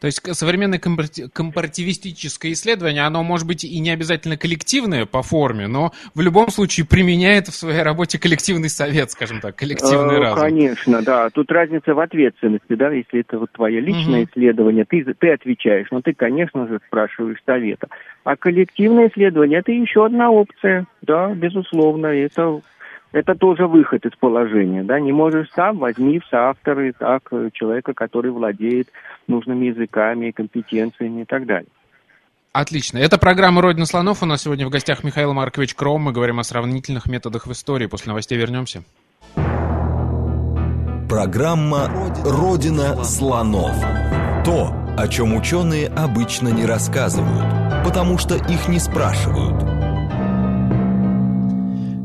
[0.00, 5.92] То есть современное компаративистическое исследование, оно может быть и не обязательно коллективное по форме, но
[6.14, 10.40] в любом случае применяет в своей работе коллективный совет, скажем так, коллективный э, разум.
[10.40, 11.30] Конечно, да.
[11.30, 14.30] Тут разница в ответственности, да, если это вот твое личное угу.
[14.30, 17.88] исследование, ты, ты отвечаешь, но ты, конечно же, спрашиваешь совета.
[18.24, 22.60] А коллективное исследование– это еще одна опция, да, безусловно, это
[23.12, 27.94] это тоже выход из положения, да, не можешь сам, возьми в соавторы так, э, человека,
[27.94, 28.88] который владеет
[29.26, 31.70] нужными языками, компетенциями и так далее.
[32.52, 32.98] Отлично.
[32.98, 34.22] Это программа «Родина слонов».
[34.22, 36.02] У нас сегодня в гостях Михаил Маркович Кром.
[36.02, 37.86] Мы говорим о сравнительных методах в истории.
[37.86, 38.82] После новостей вернемся.
[41.08, 41.88] Программа
[42.24, 43.76] «Родина слонов».
[44.44, 49.62] То, о чем ученые обычно не рассказывают, потому что их не спрашивают–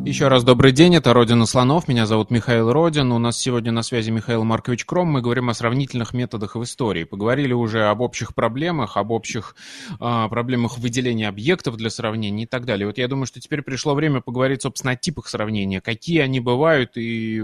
[0.06, 3.84] еще раз добрый день, это «Родина слонов», меня зовут Михаил Родин, у нас сегодня на
[3.84, 7.06] связи Михаил Маркович Кром, мы говорим о сравнительных методах в истории.
[7.06, 9.56] Поговорили уже об общих проблемах, об общих
[10.00, 12.86] э, проблемах выделения объектов для сравнения и так далее.
[12.86, 16.98] Вот я думаю, что теперь пришло время поговорить, собственно, о типах сравнения, какие они бывают
[16.98, 17.44] и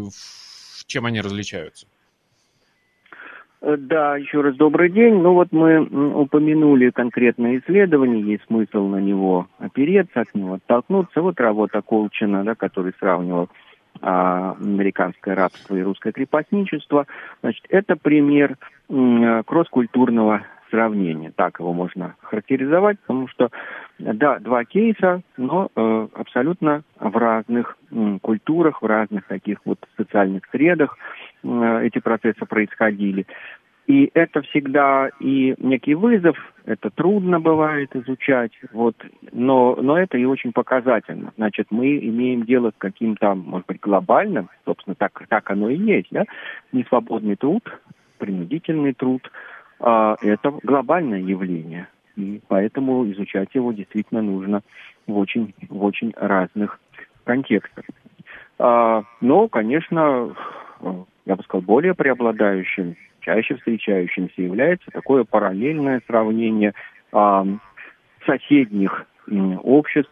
[0.86, 1.88] чем они различаются.
[3.62, 5.16] Э, да, еще раз добрый день.
[5.16, 5.82] Ну вот мы
[6.14, 11.22] упомянули конкретное исследование, есть смысл на него опереться, от него оттолкнуться.
[11.22, 13.50] Вот работа Колчина, да, который сравнивал
[14.02, 17.06] а, американское рабство и русское крепостничество.
[17.42, 18.58] Значит, это пример
[18.90, 21.32] м, кросс-культурного сравнения.
[21.36, 23.50] Так его можно характеризовать, потому что,
[24.00, 30.44] да, два кейса, но э, абсолютно в разных м, культурах, в разных таких вот социальных
[30.52, 30.98] средах.
[31.44, 33.26] Э, эти процессы происходили.
[33.90, 38.96] И это всегда и некий вызов, это трудно бывает изучать, вот,
[39.32, 41.34] но, но это и очень показательно.
[41.38, 46.10] Значит, мы имеем дело с каким-то, может быть, глобальным, собственно, так, так оно и есть,
[46.12, 46.26] да,
[46.72, 47.64] несвободный труд,
[48.20, 49.28] принудительный труд,
[49.80, 51.88] это глобальное явление.
[52.16, 54.62] И поэтому изучать его действительно нужно
[55.08, 56.80] в очень, в очень разных
[57.24, 57.86] контекстах.
[58.58, 60.36] А, но, конечно,
[61.26, 66.74] я бы сказал, более преобладающим, чаще встречающимся является такое параллельное сравнение
[67.14, 67.46] э,
[68.26, 69.06] соседних
[69.64, 70.12] обществ.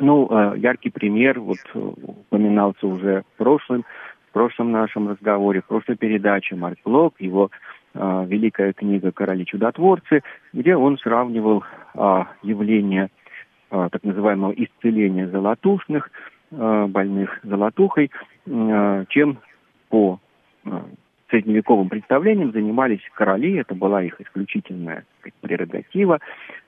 [0.00, 3.84] Ну, яркий пример, вот упоминался уже в прошлом,
[4.28, 7.50] в прошлом нашем разговоре, в прошлой передаче Марк Блок, его
[7.94, 10.22] великая книга «Короли чудотворцы»,
[10.52, 13.08] где он сравнивал э, явление
[13.70, 16.10] э, так называемого исцеления золотушных,
[16.50, 18.10] больных золотухой,
[18.46, 19.38] чем
[19.90, 20.18] по
[21.28, 26.20] средневековым представлениям занимались короли, это была их исключительная сказать, прерогатива,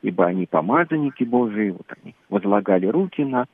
[0.03, 3.47] ибо они помазанники Божии, вот они возлагали руки на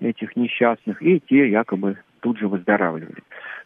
[0.00, 3.22] этих несчастных, и те якобы тут же выздоравливали.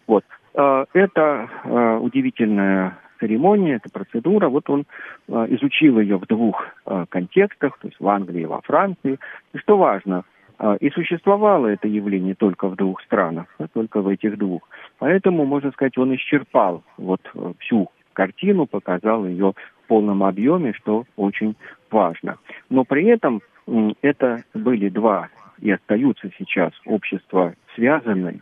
[0.06, 0.24] Вот.
[0.52, 4.48] Это удивительная церемония, это процедура.
[4.48, 4.84] Вот он
[5.28, 6.66] изучил ее в двух
[7.08, 9.18] контекстах, то есть в Англии и во Франции.
[9.52, 10.24] И что важно,
[10.58, 14.68] а, и существовало это явление только в двух странах, только в этих двух.
[14.98, 21.04] Поэтому, можно сказать, он исчерпал вот э, всю картину, показал ее в полном объеме, что
[21.16, 21.56] очень
[21.90, 22.38] важно.
[22.70, 23.42] Но при этом
[24.02, 25.28] это были два
[25.60, 28.40] и остаются сейчас общества связанные,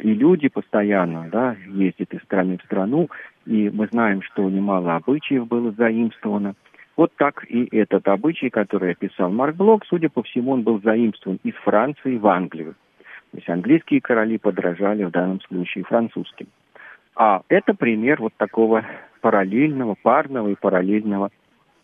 [0.00, 3.08] и люди постоянно да, ездят из страны в страну,
[3.46, 6.54] и мы знаем, что немало обычаев было заимствовано–
[6.98, 11.38] вот так и этот обычай, который описал Марк Блок, судя по всему, он был заимствован
[11.44, 12.74] из Франции в Англию.
[13.30, 16.48] То есть английские короли подражали в данном случае французским.
[17.14, 18.84] А это пример вот такого
[19.20, 21.30] параллельного, парного и параллельного,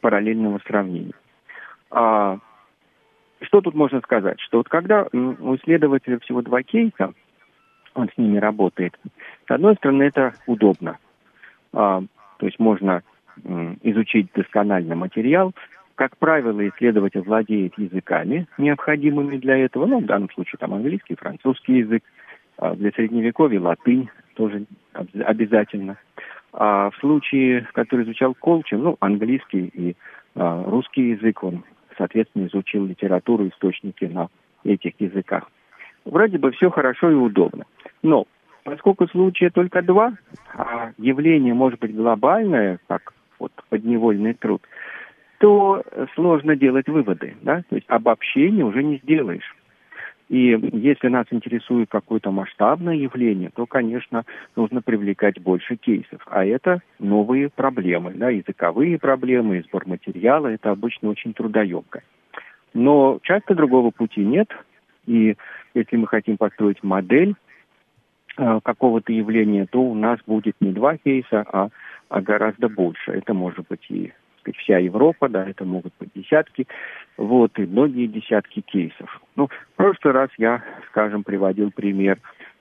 [0.00, 1.14] параллельного сравнения.
[1.92, 2.40] А,
[3.42, 4.40] что тут можно сказать?
[4.40, 7.12] Что вот когда у исследователя всего два кейса,
[7.94, 8.98] он с ними работает,
[9.46, 10.98] с одной стороны, это удобно.
[11.72, 12.02] А,
[12.38, 13.02] то есть можно
[13.82, 15.52] изучить досконально материал.
[15.96, 19.86] Как правило, исследователь владеет языками, необходимыми для этого.
[19.86, 22.02] Ну, в данном случае там английский, французский язык.
[22.56, 25.96] А для средневековья латынь тоже обязательно.
[26.52, 29.96] А в случае, который изучал Колчин, ну, английский и
[30.36, 31.64] а, русский язык, он,
[31.98, 34.28] соответственно, изучил литературу, источники на
[34.62, 35.50] этих языках.
[36.04, 37.64] Вроде бы все хорошо и удобно.
[38.02, 38.26] Но
[38.64, 40.14] поскольку случая только два,
[40.54, 44.62] а явление может быть глобальное, как вот подневольный труд,
[45.38, 45.82] то
[46.14, 49.54] сложно делать выводы, да, то есть обобщение уже не сделаешь.
[50.30, 54.24] И если нас интересует какое-то масштабное явление, то, конечно,
[54.56, 56.22] нужно привлекать больше кейсов.
[56.26, 62.02] А это новые проблемы, да, языковые проблемы, сбор материала, это обычно очень трудоемко.
[62.72, 64.48] Но часто другого пути нет,
[65.06, 65.36] и
[65.74, 67.34] если мы хотим построить модель
[68.36, 71.68] э, какого-то явления, то у нас будет не два кейса, а,
[72.08, 73.12] а гораздо больше.
[73.12, 76.66] Это может быть и сказать, вся Европа, да, это могут быть десятки,
[77.16, 79.20] вот, и многие десятки кейсов.
[79.36, 82.18] Ну, в прошлый раз я, скажем, приводил пример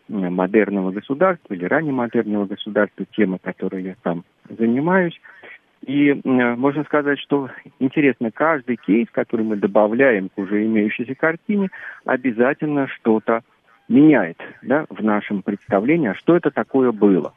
[0.07, 5.19] модерного государства или раннемодерного государства, тема, которой я там занимаюсь.
[5.85, 11.69] И можно сказать, что интересно, каждый кейс, который мы добавляем к уже имеющейся картине,
[12.05, 13.41] обязательно что-то
[13.89, 17.33] меняет да, в нашем представлении, а что это такое было.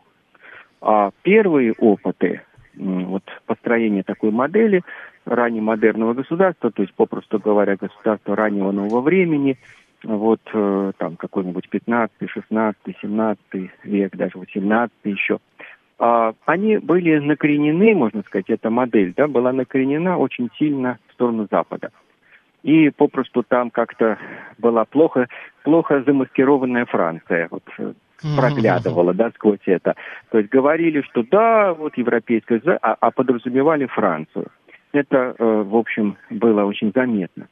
[0.80, 2.42] А первые опыты
[2.76, 4.82] вот построение такой модели
[5.24, 9.58] раннемодерного государства, то есть, попросту говоря, государства раннего нового времени,
[10.04, 13.38] вот э, там какой-нибудь 15, 16, 17
[13.82, 15.38] век, даже 18 еще,
[15.98, 21.90] они были накоренены, можно сказать, эта модель, да, была накоренена очень сильно в сторону Запада.
[22.62, 24.18] И попросту там как-то
[24.58, 25.28] была плохо,
[25.62, 27.48] плохо замаскированная Франция.
[27.50, 27.92] Вот э,
[28.36, 29.94] проглядывало, да, сквозь это.
[30.30, 34.48] То есть говорили, что да, вот европейская, а, а подразумевали Францию.
[34.92, 37.46] Это, э, в общем, было очень заметно.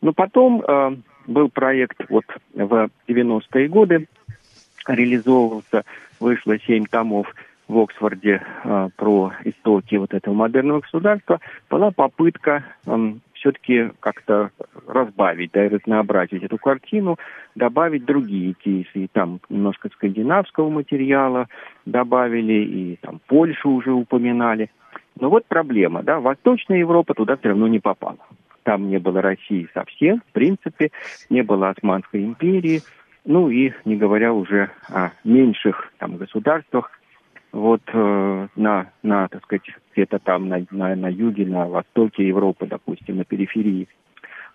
[0.00, 4.08] Но потом э, был проект вот в 90-е годы,
[4.88, 5.84] реализовывался,
[6.18, 7.32] вышло семь томов
[7.70, 14.50] в Оксфорде э, про истоки вот этого модерного государства, была попытка э, все-таки как-то
[14.88, 17.16] разбавить, да, и разнообразить эту картину,
[17.54, 19.04] добавить другие кейсы.
[19.04, 21.46] И там немножко скандинавского материала
[21.86, 24.70] добавили, и там Польшу уже упоминали.
[25.18, 28.18] Но вот проблема, да, Восточная Европа туда все равно не попала.
[28.64, 30.90] Там не было России совсем, в принципе,
[31.30, 32.82] не было Османской империи,
[33.24, 36.90] ну и не говоря уже о меньших там государствах,
[37.52, 42.66] вот э, на, на, так сказать, где-то там на, на, на юге, на востоке Европы,
[42.66, 43.88] допустим, на периферии.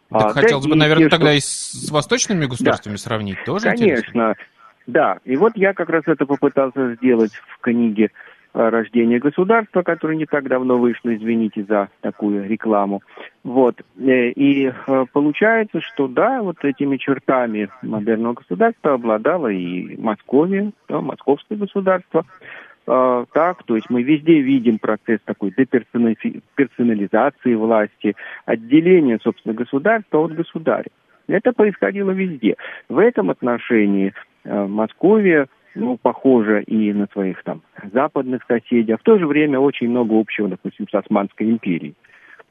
[0.10, 1.38] Так а, хотелось да, бы, наверное, те, тогда что...
[1.38, 3.00] и с восточными государствами да.
[3.00, 4.36] сравнить тоже Конечно, интересно.
[4.88, 5.18] да.
[5.26, 8.12] И вот я как раз это попытался сделать в книге
[8.56, 13.02] рождения государства, которое не так давно вышло, извините за такую рекламу.
[13.44, 13.82] Вот.
[14.00, 21.02] Э, и э, получается, что да, вот этими чертами модерного государства обладало и Московия, да,
[21.02, 22.26] московское государство.
[22.88, 30.34] А, так, то есть мы везде видим процесс такой деперсонализации власти, отделения, собственно, государства от
[30.34, 30.92] государя.
[31.28, 32.56] Это происходило везде.
[32.88, 39.04] В этом отношении э, Московия, ну, похожа и на своих там западных соседей, а в
[39.04, 41.96] то же время очень много общего, допустим, с Османской империей.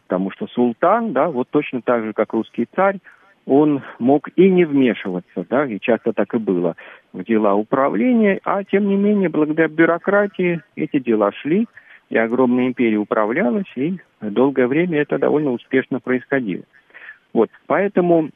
[0.09, 2.99] Потому что султан, да, вот точно так же, как русский царь,
[3.47, 6.77] он мог и не вмешиваться, да, и часто так и было,
[7.13, 11.67] в дела управления, а тем не менее, благодаря бюрократии эти дела шли,
[12.11, 16.65] и огромная империя управлялась, и долгое время это довольно успешно происходило.
[17.33, 18.31] Вот, поэтому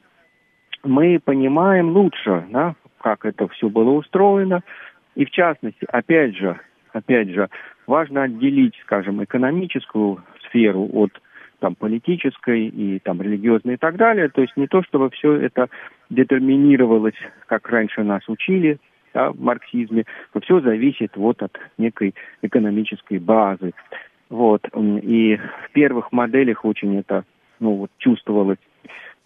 [0.83, 4.61] мы понимаем лучше, да, как это все было устроено,
[5.15, 6.59] и в частности, опять же,
[6.93, 7.49] опять же,
[7.87, 11.11] важно отделить, скажем, экономическую сферу от
[11.59, 14.29] там, политической и там, религиозной и так далее.
[14.29, 15.69] То есть не то, чтобы все это
[16.09, 17.15] детерминировалось,
[17.47, 18.77] как раньше нас учили
[19.13, 23.73] да, в марксизме, но все зависит вот от некой экономической базы.
[24.29, 24.67] Вот.
[24.75, 27.23] И в первых моделях очень это
[27.59, 28.59] ну, вот, чувствовалось.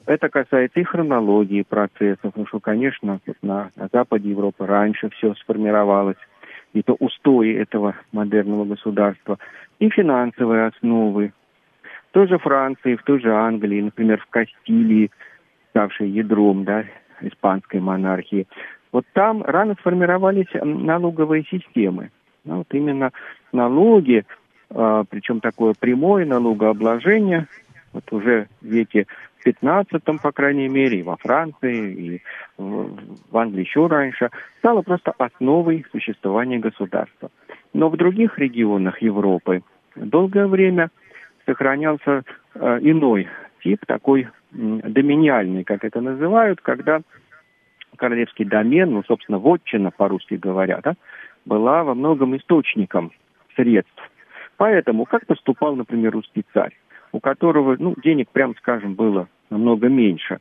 [0.06, 6.18] Это касается и хронологии процессов, потому что, конечно, на, на Западе Европы раньше все сформировалось,
[6.74, 9.38] и то устои этого модерного государства,
[9.80, 11.32] и финансовые основы,
[12.14, 15.12] той же Франции, в той же Англии, например, в Кастилии,
[15.72, 16.86] ставшей ядром да,
[17.22, 18.48] испанской монархии,
[18.92, 22.12] вот там рано сформировались налоговые системы.
[22.46, 23.12] Ну, вот именно
[23.52, 24.26] налоги,
[24.70, 27.48] э, причем такое прямое налогообложение,
[27.94, 29.08] вот уже в веке
[29.44, 32.22] 15 по крайней мере, и во Франции, и
[32.58, 32.96] в,
[33.32, 37.32] в Англии еще раньше, стало просто основой существования государства.
[37.74, 39.64] Но в других регионах Европы
[39.96, 40.90] долгое время
[41.46, 42.24] сохранялся
[42.56, 43.28] э, иной
[43.64, 47.02] тип, такой доминиальный, как это называют, когда
[47.98, 50.94] королевский домен, ну, собственно, вотчина, по-русски говоря, да,
[51.46, 53.12] была во многом источником
[53.56, 54.12] средств.
[54.58, 56.76] Поэтому, как поступал, например, русский царь,
[57.12, 60.40] у которого, ну, денег, прям скажем, было намного меньше,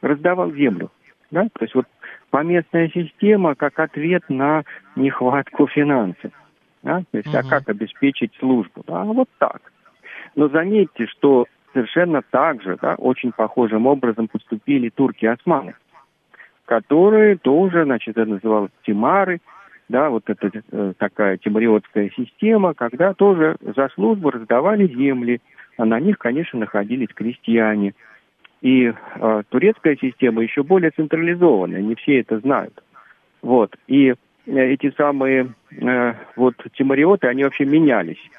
[0.00, 0.90] раздавал землю,
[1.30, 1.86] да, то есть вот
[2.30, 4.64] поместная система как ответ на
[4.96, 6.32] нехватку финансов,
[6.82, 7.38] да, то есть, угу.
[7.38, 9.62] а как обеспечить службу, да, вот так.
[10.36, 15.74] Но заметьте, что совершенно так же, да, очень похожим образом поступили турки-османы.
[16.66, 19.40] которые тоже, значит, это называлось тимары,
[19.88, 25.42] да, вот это э, такая тимариотская система, когда тоже за службу раздавали земли,
[25.76, 27.92] а на них, конечно, находились крестьяне.
[28.62, 32.82] И э, турецкая система еще более централизованная, не все это знают.
[33.42, 33.76] Вот.
[33.86, 34.14] И э,
[34.46, 38.30] эти самые э, вот тимариоты, они вообще менялись.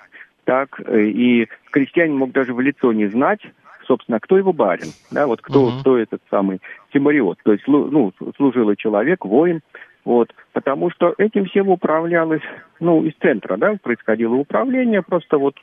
[0.45, 3.41] Так, э, и крестьянин мог даже в лицо не знать,
[3.87, 5.79] собственно, кто его барин, да, вот кто, uh-huh.
[5.81, 6.59] кто этот самый
[6.93, 9.61] тимариот, то есть, ну, служилый человек, воин,
[10.03, 12.43] вот, потому что этим всем управлялось,
[12.79, 15.55] ну, из центра, да, происходило управление, просто вот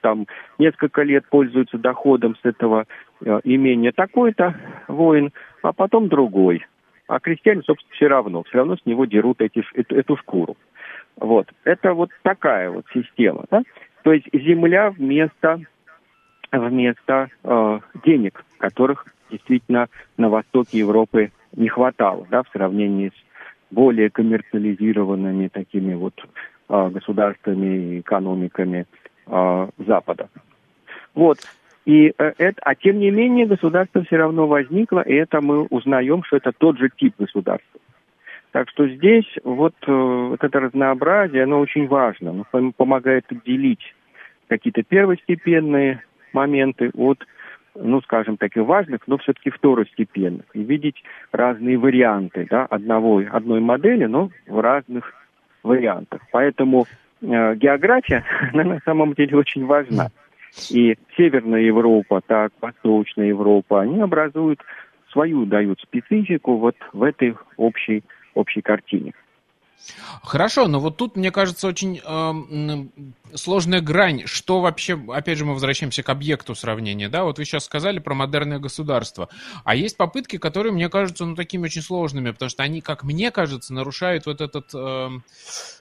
[0.00, 0.26] там
[0.58, 2.86] несколько лет пользуются доходом с этого
[3.24, 4.54] э, имения такой-то
[4.86, 5.32] воин,
[5.62, 6.64] а потом другой.
[7.08, 10.56] А крестьяне, собственно, все равно, все равно с него дерут эти, эту, эту шкуру.
[11.16, 11.48] Вот.
[11.64, 13.44] Это вот такая вот система.
[13.50, 13.62] Да?
[14.08, 15.60] То есть земля вместо,
[16.50, 24.08] вместо э, денег, которых действительно на востоке Европы не хватало, да, в сравнении с более
[24.08, 26.14] коммерциализированными такими вот
[26.70, 28.86] э, государствами и экономиками
[29.26, 30.30] э, Запада.
[31.14, 31.40] Вот.
[31.84, 36.22] И э, это, а тем не менее государство все равно возникло, и это мы узнаем,
[36.22, 37.78] что это тот же тип государства.
[38.52, 43.94] Так что здесь вот, э, вот это разнообразие, оно очень важно, оно помогает отделить
[44.48, 47.24] какие-то первостепенные моменты от,
[47.74, 50.46] ну, скажем, таких важных, но все-таки второстепенных.
[50.54, 55.12] И видеть разные варианты да, одного, одной модели, но в разных
[55.62, 56.22] вариантах.
[56.32, 56.86] Поэтому
[57.20, 60.08] э, география, она на самом деле очень важна.
[60.70, 64.60] И Северная Европа, так, Восточная Европа, они образуют
[65.12, 68.02] свою, дают специфику вот в этой общей,
[68.34, 69.12] общей картине.
[70.22, 74.22] Хорошо, но вот тут, мне кажется, очень э, сложная грань.
[74.26, 77.24] Что вообще, опять же, мы возвращаемся к объекту сравнения, да?
[77.24, 79.28] Вот вы сейчас сказали про модерное государство.
[79.64, 83.30] А есть попытки, которые, мне кажутся, ну, такими очень сложными, потому что они, как мне
[83.30, 84.70] кажется, нарушают вот этот...
[84.74, 85.10] Э,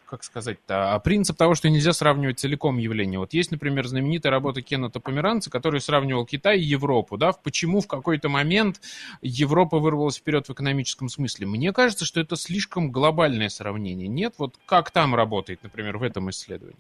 [0.07, 3.19] как сказать-то, а принцип того, что нельзя сравнивать целиком явление.
[3.19, 7.87] Вот есть, например, знаменитая работа Кеннета Померанца, который сравнивал Китай и Европу, да, почему в
[7.87, 8.81] какой-то момент
[9.21, 11.47] Европа вырвалась вперед в экономическом смысле.
[11.47, 14.07] Мне кажется, что это слишком глобальное сравнение.
[14.07, 14.35] Нет?
[14.37, 16.77] Вот как там работает, например, в этом исследовании?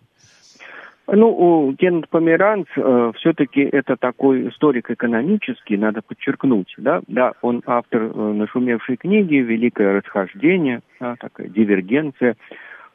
[1.09, 8.01] Ну, Кеннет Померанц э, все-таки это такой историк экономический, надо подчеркнуть, да, да, он автор
[8.01, 12.35] э, нашумевшей книги «Великое расхождение», да, такая дивергенция,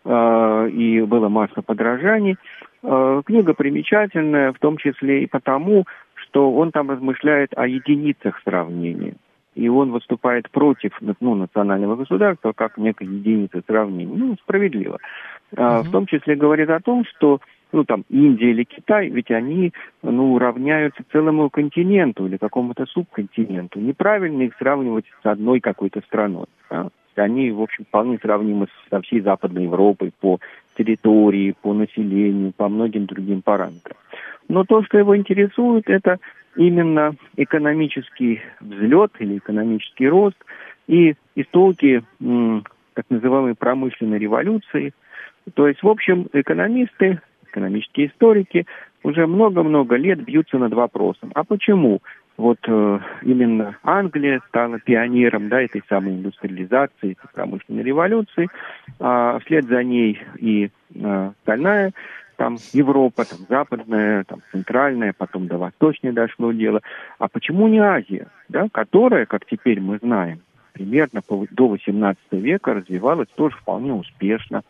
[0.05, 2.37] и было масса подражаний.
[2.83, 5.85] Э, книга примечательная, в том числе и потому,
[6.15, 9.15] что он там размышляет о единицах сравнения.
[9.55, 14.17] И он выступает против ну, национального государства как некой единицы сравнения.
[14.17, 14.99] Ну, справедливо.
[15.55, 15.83] Uh-huh.
[15.83, 17.41] В том числе говорит о том, что
[17.71, 19.73] ну, там, Индия или Китай, ведь они,
[20.03, 23.79] ну, равняются целому континенту или какому-то субконтиненту.
[23.79, 26.47] Неправильно их сравнивать с одной какой-то страной.
[26.71, 26.89] Да?
[27.17, 30.39] Они, в общем, вполне сравнимы со всей Западной Европой по
[30.77, 33.97] территории, по населению, по многим другим параметрам.
[34.49, 36.19] Но то, что его интересует, это
[36.57, 40.37] именно экономический взлет или экономический рост
[40.87, 42.03] и истоки
[42.95, 44.93] так называемой промышленной революции.
[45.55, 48.67] То есть, в общем, экономисты, экономические историки
[49.03, 51.33] уже много-много лет бьются над вопросом.
[51.35, 52.01] А почему
[52.37, 58.49] вот э, именно Англия стала пионером да, этой самой индустриализации, этой промышленной революции,
[58.99, 61.93] а вслед за ней и э, остальная
[62.37, 66.81] там Европа, там западная, там центральная, потом до восточной дошло дело.
[67.19, 70.41] А почему не Азия, да, которая, как теперь мы знаем,
[70.73, 71.21] примерно
[71.51, 74.63] до 18 века развивалась тоже вполне успешно,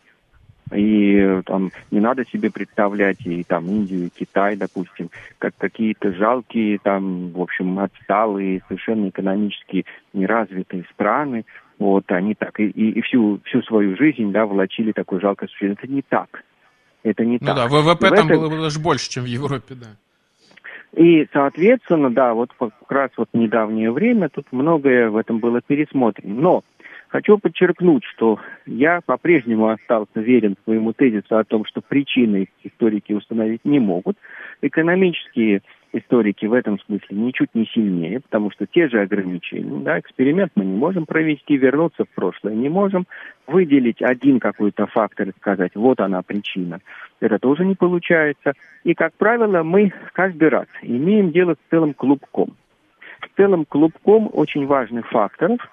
[0.71, 5.09] и там не надо себе представлять и там Индию, и Китай, допустим,
[5.39, 11.45] как какие-то жалкие, там, в общем, отсталые, совершенно экономически неразвитые страны.
[11.79, 15.73] Вот они так и, и, и всю, всю свою жизнь, да, влачили такой жалкое существо.
[15.73, 16.43] Это не так.
[17.03, 17.55] Это не ну так.
[17.55, 18.39] да, ВВП и там этом...
[18.39, 19.87] было даже больше, чем в Европе, да.
[20.95, 26.35] И, соответственно, да, вот как раз вот недавнее время тут многое в этом было пересмотрено.
[26.35, 26.63] Но
[27.13, 33.63] Хочу подчеркнуть, что я по-прежнему остался верен своему тезису о том, что причины историки установить
[33.63, 34.17] не могут.
[34.63, 35.61] Экономические
[35.91, 39.83] историки в этом смысле ничуть не сильнее, потому что те же ограничения.
[39.83, 43.05] Да, эксперимент мы не можем провести, вернуться в прошлое не можем,
[43.45, 46.79] выделить один какой-то фактор и сказать, вот она причина.
[47.19, 48.53] Это тоже не получается.
[48.83, 52.55] И, как правило, мы каждый раз имеем дело с целым клубком.
[53.21, 55.59] С целым клубком очень важных факторов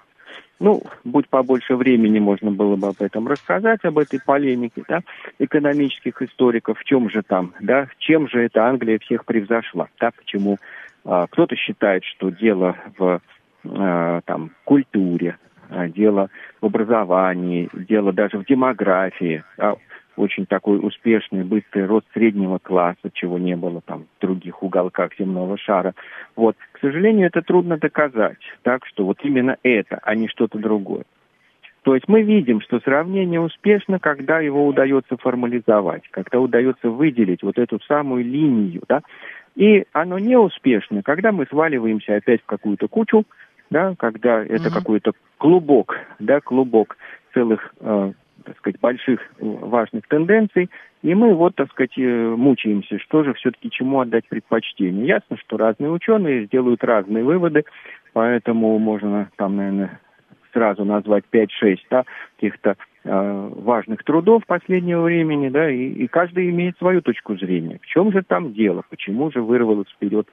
[0.59, 5.01] ну, будь побольше времени, можно было бы об этом рассказать, об этой полемике, да,
[5.39, 10.57] экономических историков, в чем же там, да, чем же эта Англия всех превзошла, да, почему
[11.03, 13.21] а, кто-то считает, что дело в
[13.65, 15.37] а, там, культуре,
[15.69, 16.29] а, дело
[16.61, 19.43] в образовании, дело даже в демографии.
[19.57, 19.75] Да,
[20.15, 25.57] очень такой успешный, быстрый рост среднего класса, чего не было там в других уголках земного
[25.57, 25.93] шара.
[26.35, 26.55] Вот.
[26.73, 31.03] К сожалению, это трудно доказать, так что вот именно это, а не что-то другое.
[31.83, 37.57] То есть мы видим, что сравнение успешно, когда его удается формализовать, когда удается выделить вот
[37.57, 39.01] эту самую линию, да,
[39.55, 43.25] и оно не успешно, когда мы сваливаемся опять в какую-то кучу,
[43.69, 44.73] да, когда это mm-hmm.
[44.73, 46.97] какой-то клубок, да, клубок
[47.33, 48.11] целых, э,
[48.43, 50.69] так сказать, больших важных тенденций,
[51.01, 55.07] и мы вот, так сказать, э, мучаемся, что же все-таки чему отдать предпочтение.
[55.07, 57.65] Ясно, что разные ученые сделают разные выводы,
[58.13, 59.99] поэтому можно там, наверное,
[60.53, 66.77] сразу назвать 5-6 да, каких-то э, важных трудов последнего времени, да, и, и каждый имеет
[66.77, 67.79] свою точку зрения.
[67.81, 68.83] В чем же там дело?
[68.89, 70.27] Почему же вырвалась вперед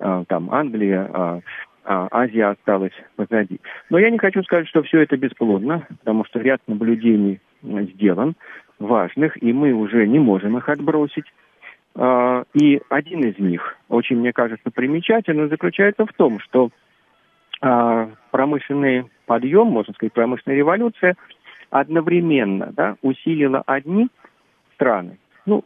[0.00, 1.40] э, там Англия, э,
[1.84, 3.60] а Азия осталась позади.
[3.90, 8.34] Но я не хочу сказать, что все это бесплодно, потому что ряд наблюдений сделан,
[8.78, 11.26] важных, и мы уже не можем их отбросить.
[12.54, 16.70] И один из них, очень, мне кажется, примечательный, заключается в том, что
[18.30, 21.14] промышленный подъем, можно сказать, промышленная революция
[21.70, 24.08] одновременно да, усилила одни
[24.74, 25.64] страны, ну,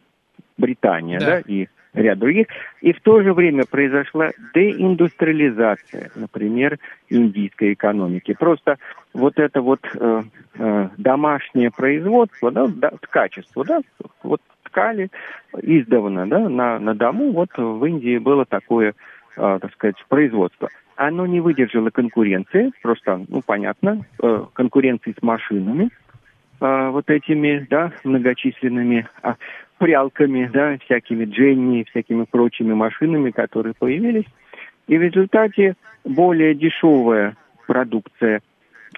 [0.56, 1.26] Британия, да.
[1.26, 1.68] да, и
[1.98, 2.46] ряд других,
[2.80, 6.78] и в то же время произошла деиндустриализация, например,
[7.08, 8.34] индийской экономики.
[8.38, 8.78] Просто
[9.12, 10.22] вот это вот э,
[10.58, 13.80] э, домашнее производство, да, да, качество, да,
[14.22, 15.10] вот ткали
[15.62, 18.94] издавна, да, на, на дому, вот в Индии было такое,
[19.36, 20.68] э, так сказать, производство.
[20.96, 25.90] Оно не выдержало конкуренции, просто, ну, понятно, э, конкуренции с машинами,
[26.60, 29.36] э, вот этими, да, многочисленными а,
[29.78, 34.26] прялками, да, всякими Дженни, всякими прочими машинами, которые появились.
[34.86, 37.36] И в результате более дешевая
[37.66, 38.40] продукция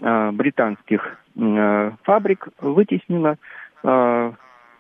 [0.01, 3.37] э, британских э, фабрик вытеснила
[3.83, 4.33] э,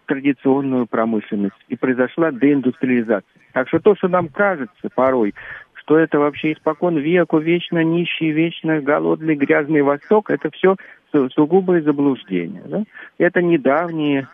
[0.06, 3.40] традиционную промышленность и произошла деиндустриализация.
[3.52, 5.34] Так что то, что нам кажется порой,
[5.74, 10.76] что это вообще испокон веку, вечно нищий, вечно голодный, грязный Восток, это все
[11.12, 12.62] сугубое заблуждение.
[12.66, 12.84] Да?
[13.18, 14.28] Это недавние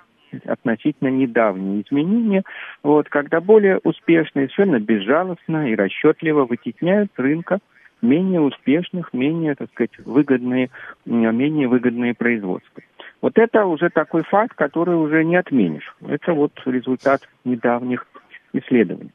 [0.45, 2.43] относительно недавние изменения,
[2.83, 7.61] вот, когда более успешные, совершенно безжалостно и расчетливо вытесняют рынка
[8.03, 10.70] менее успешных, менее, так сказать, выгодные,
[11.07, 12.83] менее выгодные производства.
[13.22, 15.97] Вот это уже такой факт, который уже не отменишь.
[16.07, 18.07] Это вот результат недавних
[18.53, 19.12] исследований.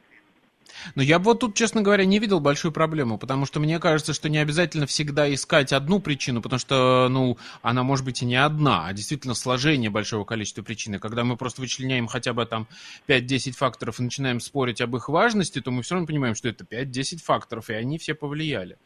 [0.95, 4.13] Но я бы вот тут, честно говоря, не видел большую проблему, потому что мне кажется,
[4.13, 8.36] что не обязательно всегда искать одну причину, потому что, ну, она может быть и не
[8.36, 10.95] одна, а действительно сложение большого количества причин.
[10.95, 12.67] И когда мы просто вычленяем хотя бы там
[13.07, 16.63] 5-10 факторов и начинаем спорить об их важности, то мы все равно понимаем, что это
[16.63, 18.77] 5-10 факторов, и они все повлияли.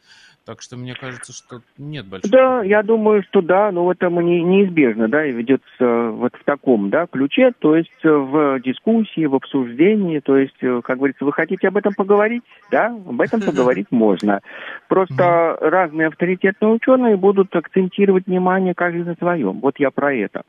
[0.46, 2.30] Так что мне кажется, что нет большого.
[2.30, 6.88] Да, я думаю, что да, но это не, неизбежно, да, и ведется вот в таком,
[6.88, 11.32] да, ключе, то есть э, в дискуссии, в обсуждении, то есть, э, как говорится, вы
[11.32, 14.40] хотите об этом поговорить, да, об этом поговорить можно.
[14.86, 19.58] Просто разные авторитетные ученые будут акцентировать внимание каждый на своем.
[19.58, 20.42] Вот я про это.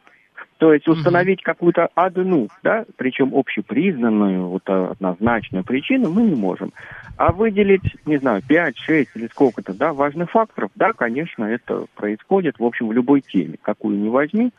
[0.57, 6.73] То есть установить какую-то одну, да, причем общепризнанную, вот однозначную причину мы не можем.
[7.15, 12.57] А выделить, не знаю, 5, 6 или сколько-то, да, важных факторов, да, конечно, это происходит,
[12.57, 14.51] в общем, в любой теме, какую ни возьми.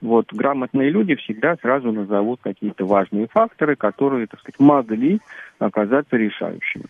[0.00, 5.20] Вот грамотные люди всегда сразу назовут какие-то важные факторы, которые, так сказать, могли
[5.58, 6.86] оказаться решающими.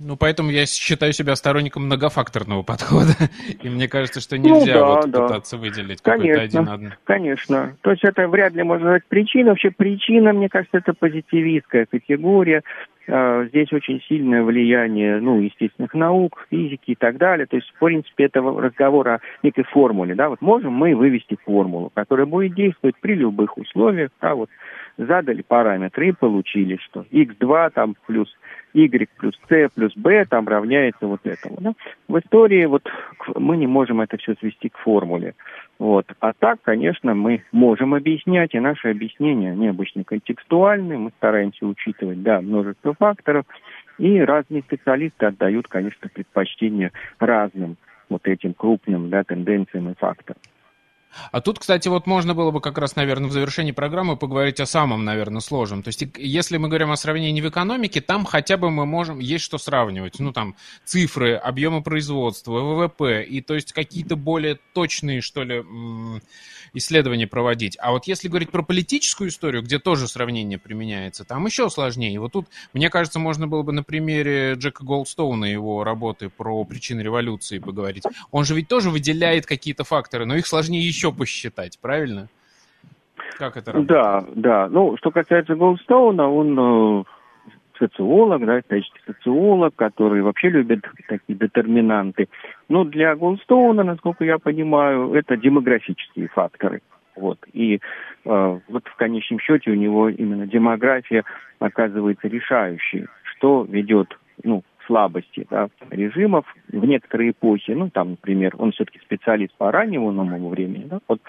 [0.00, 3.12] Ну, поэтому я считаю себя сторонником многофакторного подхода.
[3.62, 5.22] И мне кажется, что нельзя ну, да, вот да.
[5.22, 6.94] пытаться выделить какой-то один.
[7.04, 7.76] Конечно.
[7.82, 9.50] То есть это вряд ли можно назвать причиной.
[9.50, 12.62] Вообще причина, мне кажется, это позитивистская категория.
[13.06, 17.46] А, здесь очень сильное влияние, ну, естественных наук, физики и так далее.
[17.46, 21.90] То есть, в принципе, это разговор о некой формуле, да, вот можем мы вывести формулу,
[21.94, 24.48] которая будет действовать при любых условиях, да, вот
[24.96, 28.28] задали параметры и получили, что x2 там плюс
[28.74, 31.56] y плюс c плюс b там равняется вот этому.
[31.60, 31.72] Да?
[32.08, 32.82] В истории вот
[33.36, 35.34] мы не можем это все свести к формуле.
[35.78, 36.06] Вот.
[36.20, 42.22] А так, конечно, мы можем объяснять, и наши объяснения, они обычно контекстуальны, мы стараемся учитывать,
[42.22, 43.44] да, множество факторов,
[43.98, 47.76] и разные специалисты отдают, конечно, предпочтение разным
[48.08, 50.40] вот этим крупным да, тенденциям и факторам.
[51.32, 54.66] А тут, кстати, вот можно было бы как раз, наверное, в завершении программы поговорить о
[54.66, 55.82] самом, наверное, сложном.
[55.82, 59.44] То есть, если мы говорим о сравнении в экономике, там хотя бы мы можем, есть
[59.44, 60.18] что сравнивать.
[60.18, 65.64] Ну, там, цифры, объемы производства, ВВП, и то есть какие-то более точные, что ли,
[66.74, 67.78] исследования проводить.
[67.80, 72.18] А вот если говорить про политическую историю, где тоже сравнение применяется, там еще сложнее.
[72.20, 77.00] Вот тут, мне кажется, можно было бы на примере Джека Голдстоуна, его работы про причины
[77.00, 78.04] революции поговорить.
[78.30, 82.28] Он же ведь тоже выделяет какие-то факторы, но их сложнее еще посчитать, правильно?
[83.38, 83.88] Как это работает?
[83.88, 84.68] Да, да.
[84.68, 87.04] Ну, что касается Голдстоуна, он э,
[87.78, 92.28] социолог, да, исторический социолог, который вообще любит такие детерминанты.
[92.68, 96.80] Но для Голдстоуна, насколько я понимаю, это демографические факторы.
[97.16, 97.38] Вот.
[97.52, 101.24] И э, вот в конечном счете у него именно демография
[101.58, 107.70] оказывается решающей, что ведет ну, к слабости да, режимов в некоторые эпохи.
[107.70, 110.86] Ну, там, например, он все-таки специалист по раннему новому времени.
[110.86, 111.20] Да, вот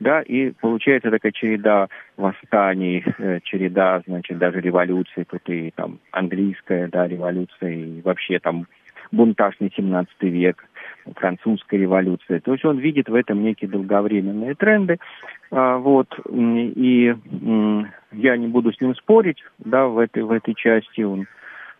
[0.00, 6.88] да, и получается такая череда восстаний, э, череда, значит, даже революции, тут и там английская,
[6.88, 8.66] да, революция, и вообще там
[9.14, 10.64] бунтажный 17 век,
[11.16, 12.40] французская революция.
[12.40, 14.98] То есть он видит в этом некие долговременные тренды,
[15.50, 17.14] а, вот, и
[18.12, 21.26] я не буду с ним спорить, да, в этой, в этой части он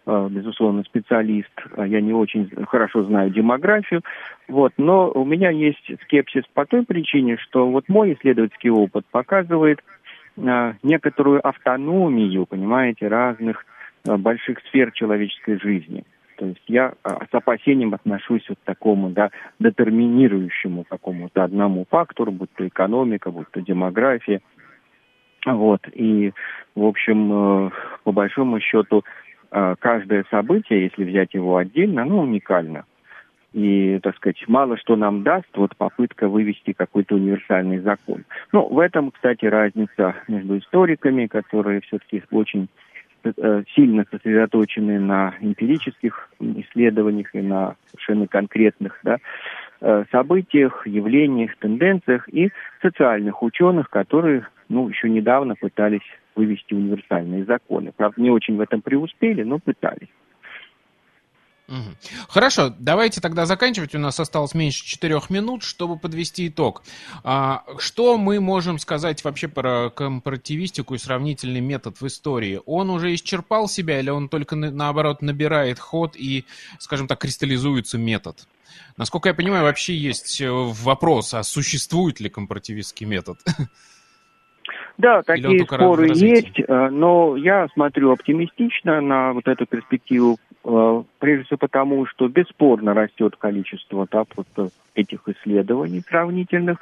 [0.06, 4.02] Э, безусловно, специалист, а я не очень хорошо знаю демографию,
[4.48, 9.82] вот, но у меня есть скепсис по той причине, что вот мой исследовательский опыт показывает
[10.36, 13.64] а, некоторую автономию, понимаете, разных
[14.06, 16.04] а, больших сфер человеческой жизни.
[16.36, 19.30] То есть я а, с опасением отношусь вот к такому, да,
[19.60, 24.40] детерминирующему какому-то одному фактору, будь то экономика, будь то демография.
[25.46, 26.32] Вот, и,
[26.74, 27.70] в общем, э,
[28.02, 29.04] по большому счету,
[29.50, 32.86] а, каждое событие, если взять его отдельно, оно уникально.
[33.52, 38.24] И, так сказать, мало что нам даст вот попытка вывести какой-то универсальный закон.
[38.52, 42.68] Ну, в этом, кстати, разница между историками, которые все-таки очень
[43.74, 49.18] сильно сосредоточены на эмпирических исследованиях и на совершенно конкретных да,
[49.80, 52.50] э, событиях, явлениях, тенденциях, и
[52.82, 57.92] социальных ученых, которые ну, еще недавно пытались вывести универсальные законы.
[57.96, 60.08] Правда, не очень в этом преуспели, но пытались.
[62.28, 63.94] Хорошо, давайте тогда заканчивать.
[63.94, 66.82] У нас осталось меньше четырех минут, чтобы подвести итог.
[67.22, 72.60] А, что мы можем сказать вообще про компаративистику и сравнительный метод в истории?
[72.66, 76.44] Он уже исчерпал себя или он только наоборот набирает ход и,
[76.78, 78.46] скажем так, кристаллизуется метод?
[78.96, 83.38] Насколько я понимаю, вообще есть э, вопрос, а существует ли компаративистский метод?
[84.96, 91.44] Да, такие споры есть, э, но я смотрю оптимистично на вот эту перспективу, э, прежде
[91.44, 96.78] всего потому, что бесспорно растет количество да, просто этих исследований сравнительных,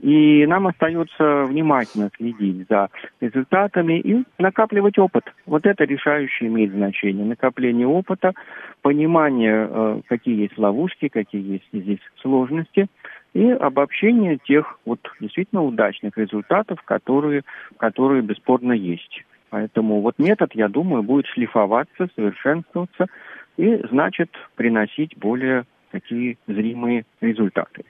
[0.00, 2.88] и нам остается внимательно следить за
[3.20, 5.24] результатами и накапливать опыт.
[5.46, 7.24] Вот это решающее имеет значение.
[7.24, 8.32] Накопление опыта,
[8.80, 12.86] понимание, э, какие есть ловушки, какие есть здесь сложности–
[13.34, 17.42] и обобщение тех вот действительно удачных результатов, которые,
[17.76, 19.24] которые бесспорно есть.
[19.50, 23.06] Поэтому вот метод, я думаю, будет шлифоваться, совершенствоваться
[23.56, 27.84] и, значит, приносить более такие зримые результаты.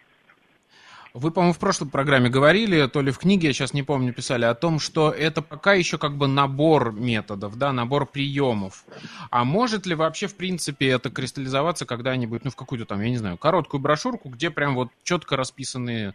[1.14, 4.46] Вы, по-моему, в прошлой программе говорили, то ли в книге, я сейчас не помню, писали
[4.46, 8.84] о том, что это пока еще как бы набор методов, да, набор приемов.
[9.30, 13.16] А может ли вообще, в принципе, это кристаллизоваться когда-нибудь, ну, в какую-то там, я не
[13.16, 16.14] знаю, короткую брошюрку, где прям вот четко расписанные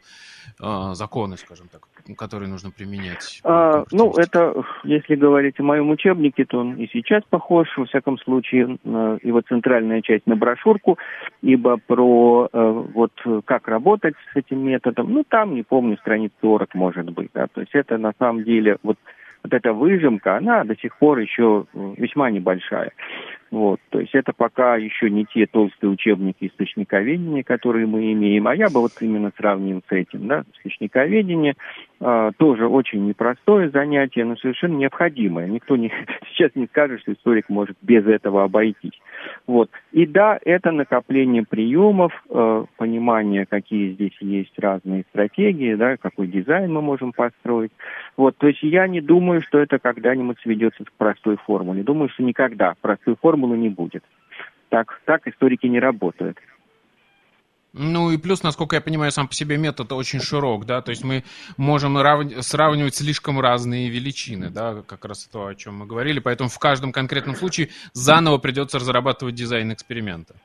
[0.60, 1.88] э, законы, скажем так,
[2.18, 3.40] которые нужно применять?
[3.46, 8.18] А, ну, это, если говорить о моем учебнике, то он и сейчас похож, во всяком
[8.18, 10.98] случае, его центральная часть на брошюрку,
[11.42, 13.14] ибо про э, вот
[13.46, 17.48] как работать с этим методом, методом, ну, там, не помню, страниц 40, может быть, да,
[17.48, 18.98] то есть это на самом деле, вот,
[19.44, 22.92] вот эта выжимка, она до сих пор еще весьма небольшая.
[23.52, 28.56] Вот, то есть это пока еще не те толстые учебники источниковедения, которые мы имеем, а
[28.56, 31.56] я бы вот именно сравнил с этим, да, источниковедение
[32.00, 35.48] э, тоже очень непростое занятие, но совершенно необходимое.
[35.48, 35.92] Никто не,
[36.30, 39.00] сейчас не скажет, что историк может без этого обойтись.
[39.48, 39.72] Вот.
[39.94, 46.72] И да, это накопление приемов, э, понимание, какие здесь есть разные стратегии, да, какой дизайн
[46.72, 47.72] мы можем построить.
[48.16, 51.82] Вот, то есть я не думаю, что это когда-нибудь сведется к простой формуле.
[51.82, 54.04] Думаю, что никогда простой формулы формулы не будет.
[54.70, 56.38] Так, так историки не работают.
[57.74, 61.04] Ну и плюс, насколько я понимаю, сам по себе метод очень широк, да, то есть
[61.04, 61.24] мы
[61.58, 62.26] можем рав...
[62.44, 66.92] сравнивать слишком разные величины, да, как раз то, о чем мы говорили, поэтому в каждом
[66.92, 70.36] конкретном случае заново придется разрабатывать дизайн эксперимента.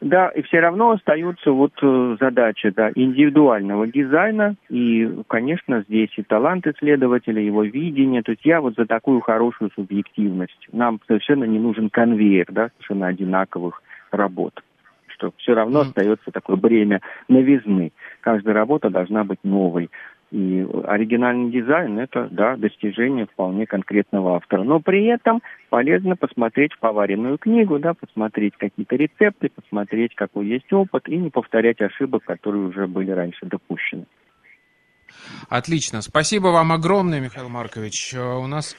[0.00, 6.22] Да, и все равно остается вот э, задача да, индивидуального дизайна, и, конечно, здесь и
[6.22, 8.22] талант исследователя, его видение.
[8.22, 10.68] То есть я вот за такую хорошую субъективность.
[10.72, 13.82] Нам совершенно не нужен конвейер, да, совершенно одинаковых
[14.12, 14.62] работ.
[15.08, 17.90] Что все равно остается такое бремя новизны.
[18.20, 19.90] Каждая работа должна быть новой.
[20.30, 24.62] И оригинальный дизайн– это, да, достижение вполне конкретного автора.
[24.62, 31.08] Но при этом полезно посмотреть поваренную книгу, да, посмотреть какие-то рецепты, посмотреть, какой есть опыт,
[31.08, 34.04] и не повторять ошибок, которые уже были раньше допущены.
[35.48, 36.02] Отлично.
[36.02, 38.14] Спасибо вам огромное, Михаил Маркович.
[38.14, 38.76] Э, у нас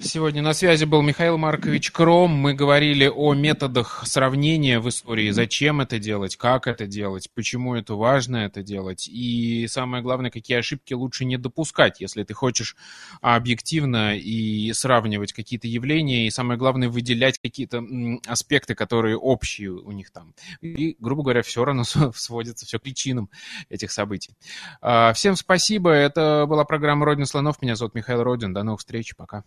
[0.00, 2.30] сегодня на связи был Михаил Маркович Кром.
[2.30, 5.30] Мы говорили о методах сравнения в истории.
[5.30, 9.08] Зачем это делать, как это делать, почему это важно это делать.
[9.08, 12.76] И самое главное, какие ошибки лучше не допускать, если ты хочешь
[13.20, 16.26] объективно и сравнивать какие-то явления.
[16.26, 17.84] И самое главное, выделять какие-то
[18.26, 20.34] аспекты, которые общие у них там.
[20.60, 21.84] И, грубо говоря, все равно
[22.14, 23.28] сводится все к причинам
[23.68, 24.34] этих событий.
[24.80, 25.90] А, всем спасибо.
[25.90, 27.60] Это была программа «Родина слонов».
[27.60, 28.54] Меня зовут Михаил Родин.
[28.54, 29.14] До новых встреч.
[29.16, 29.44] Пока.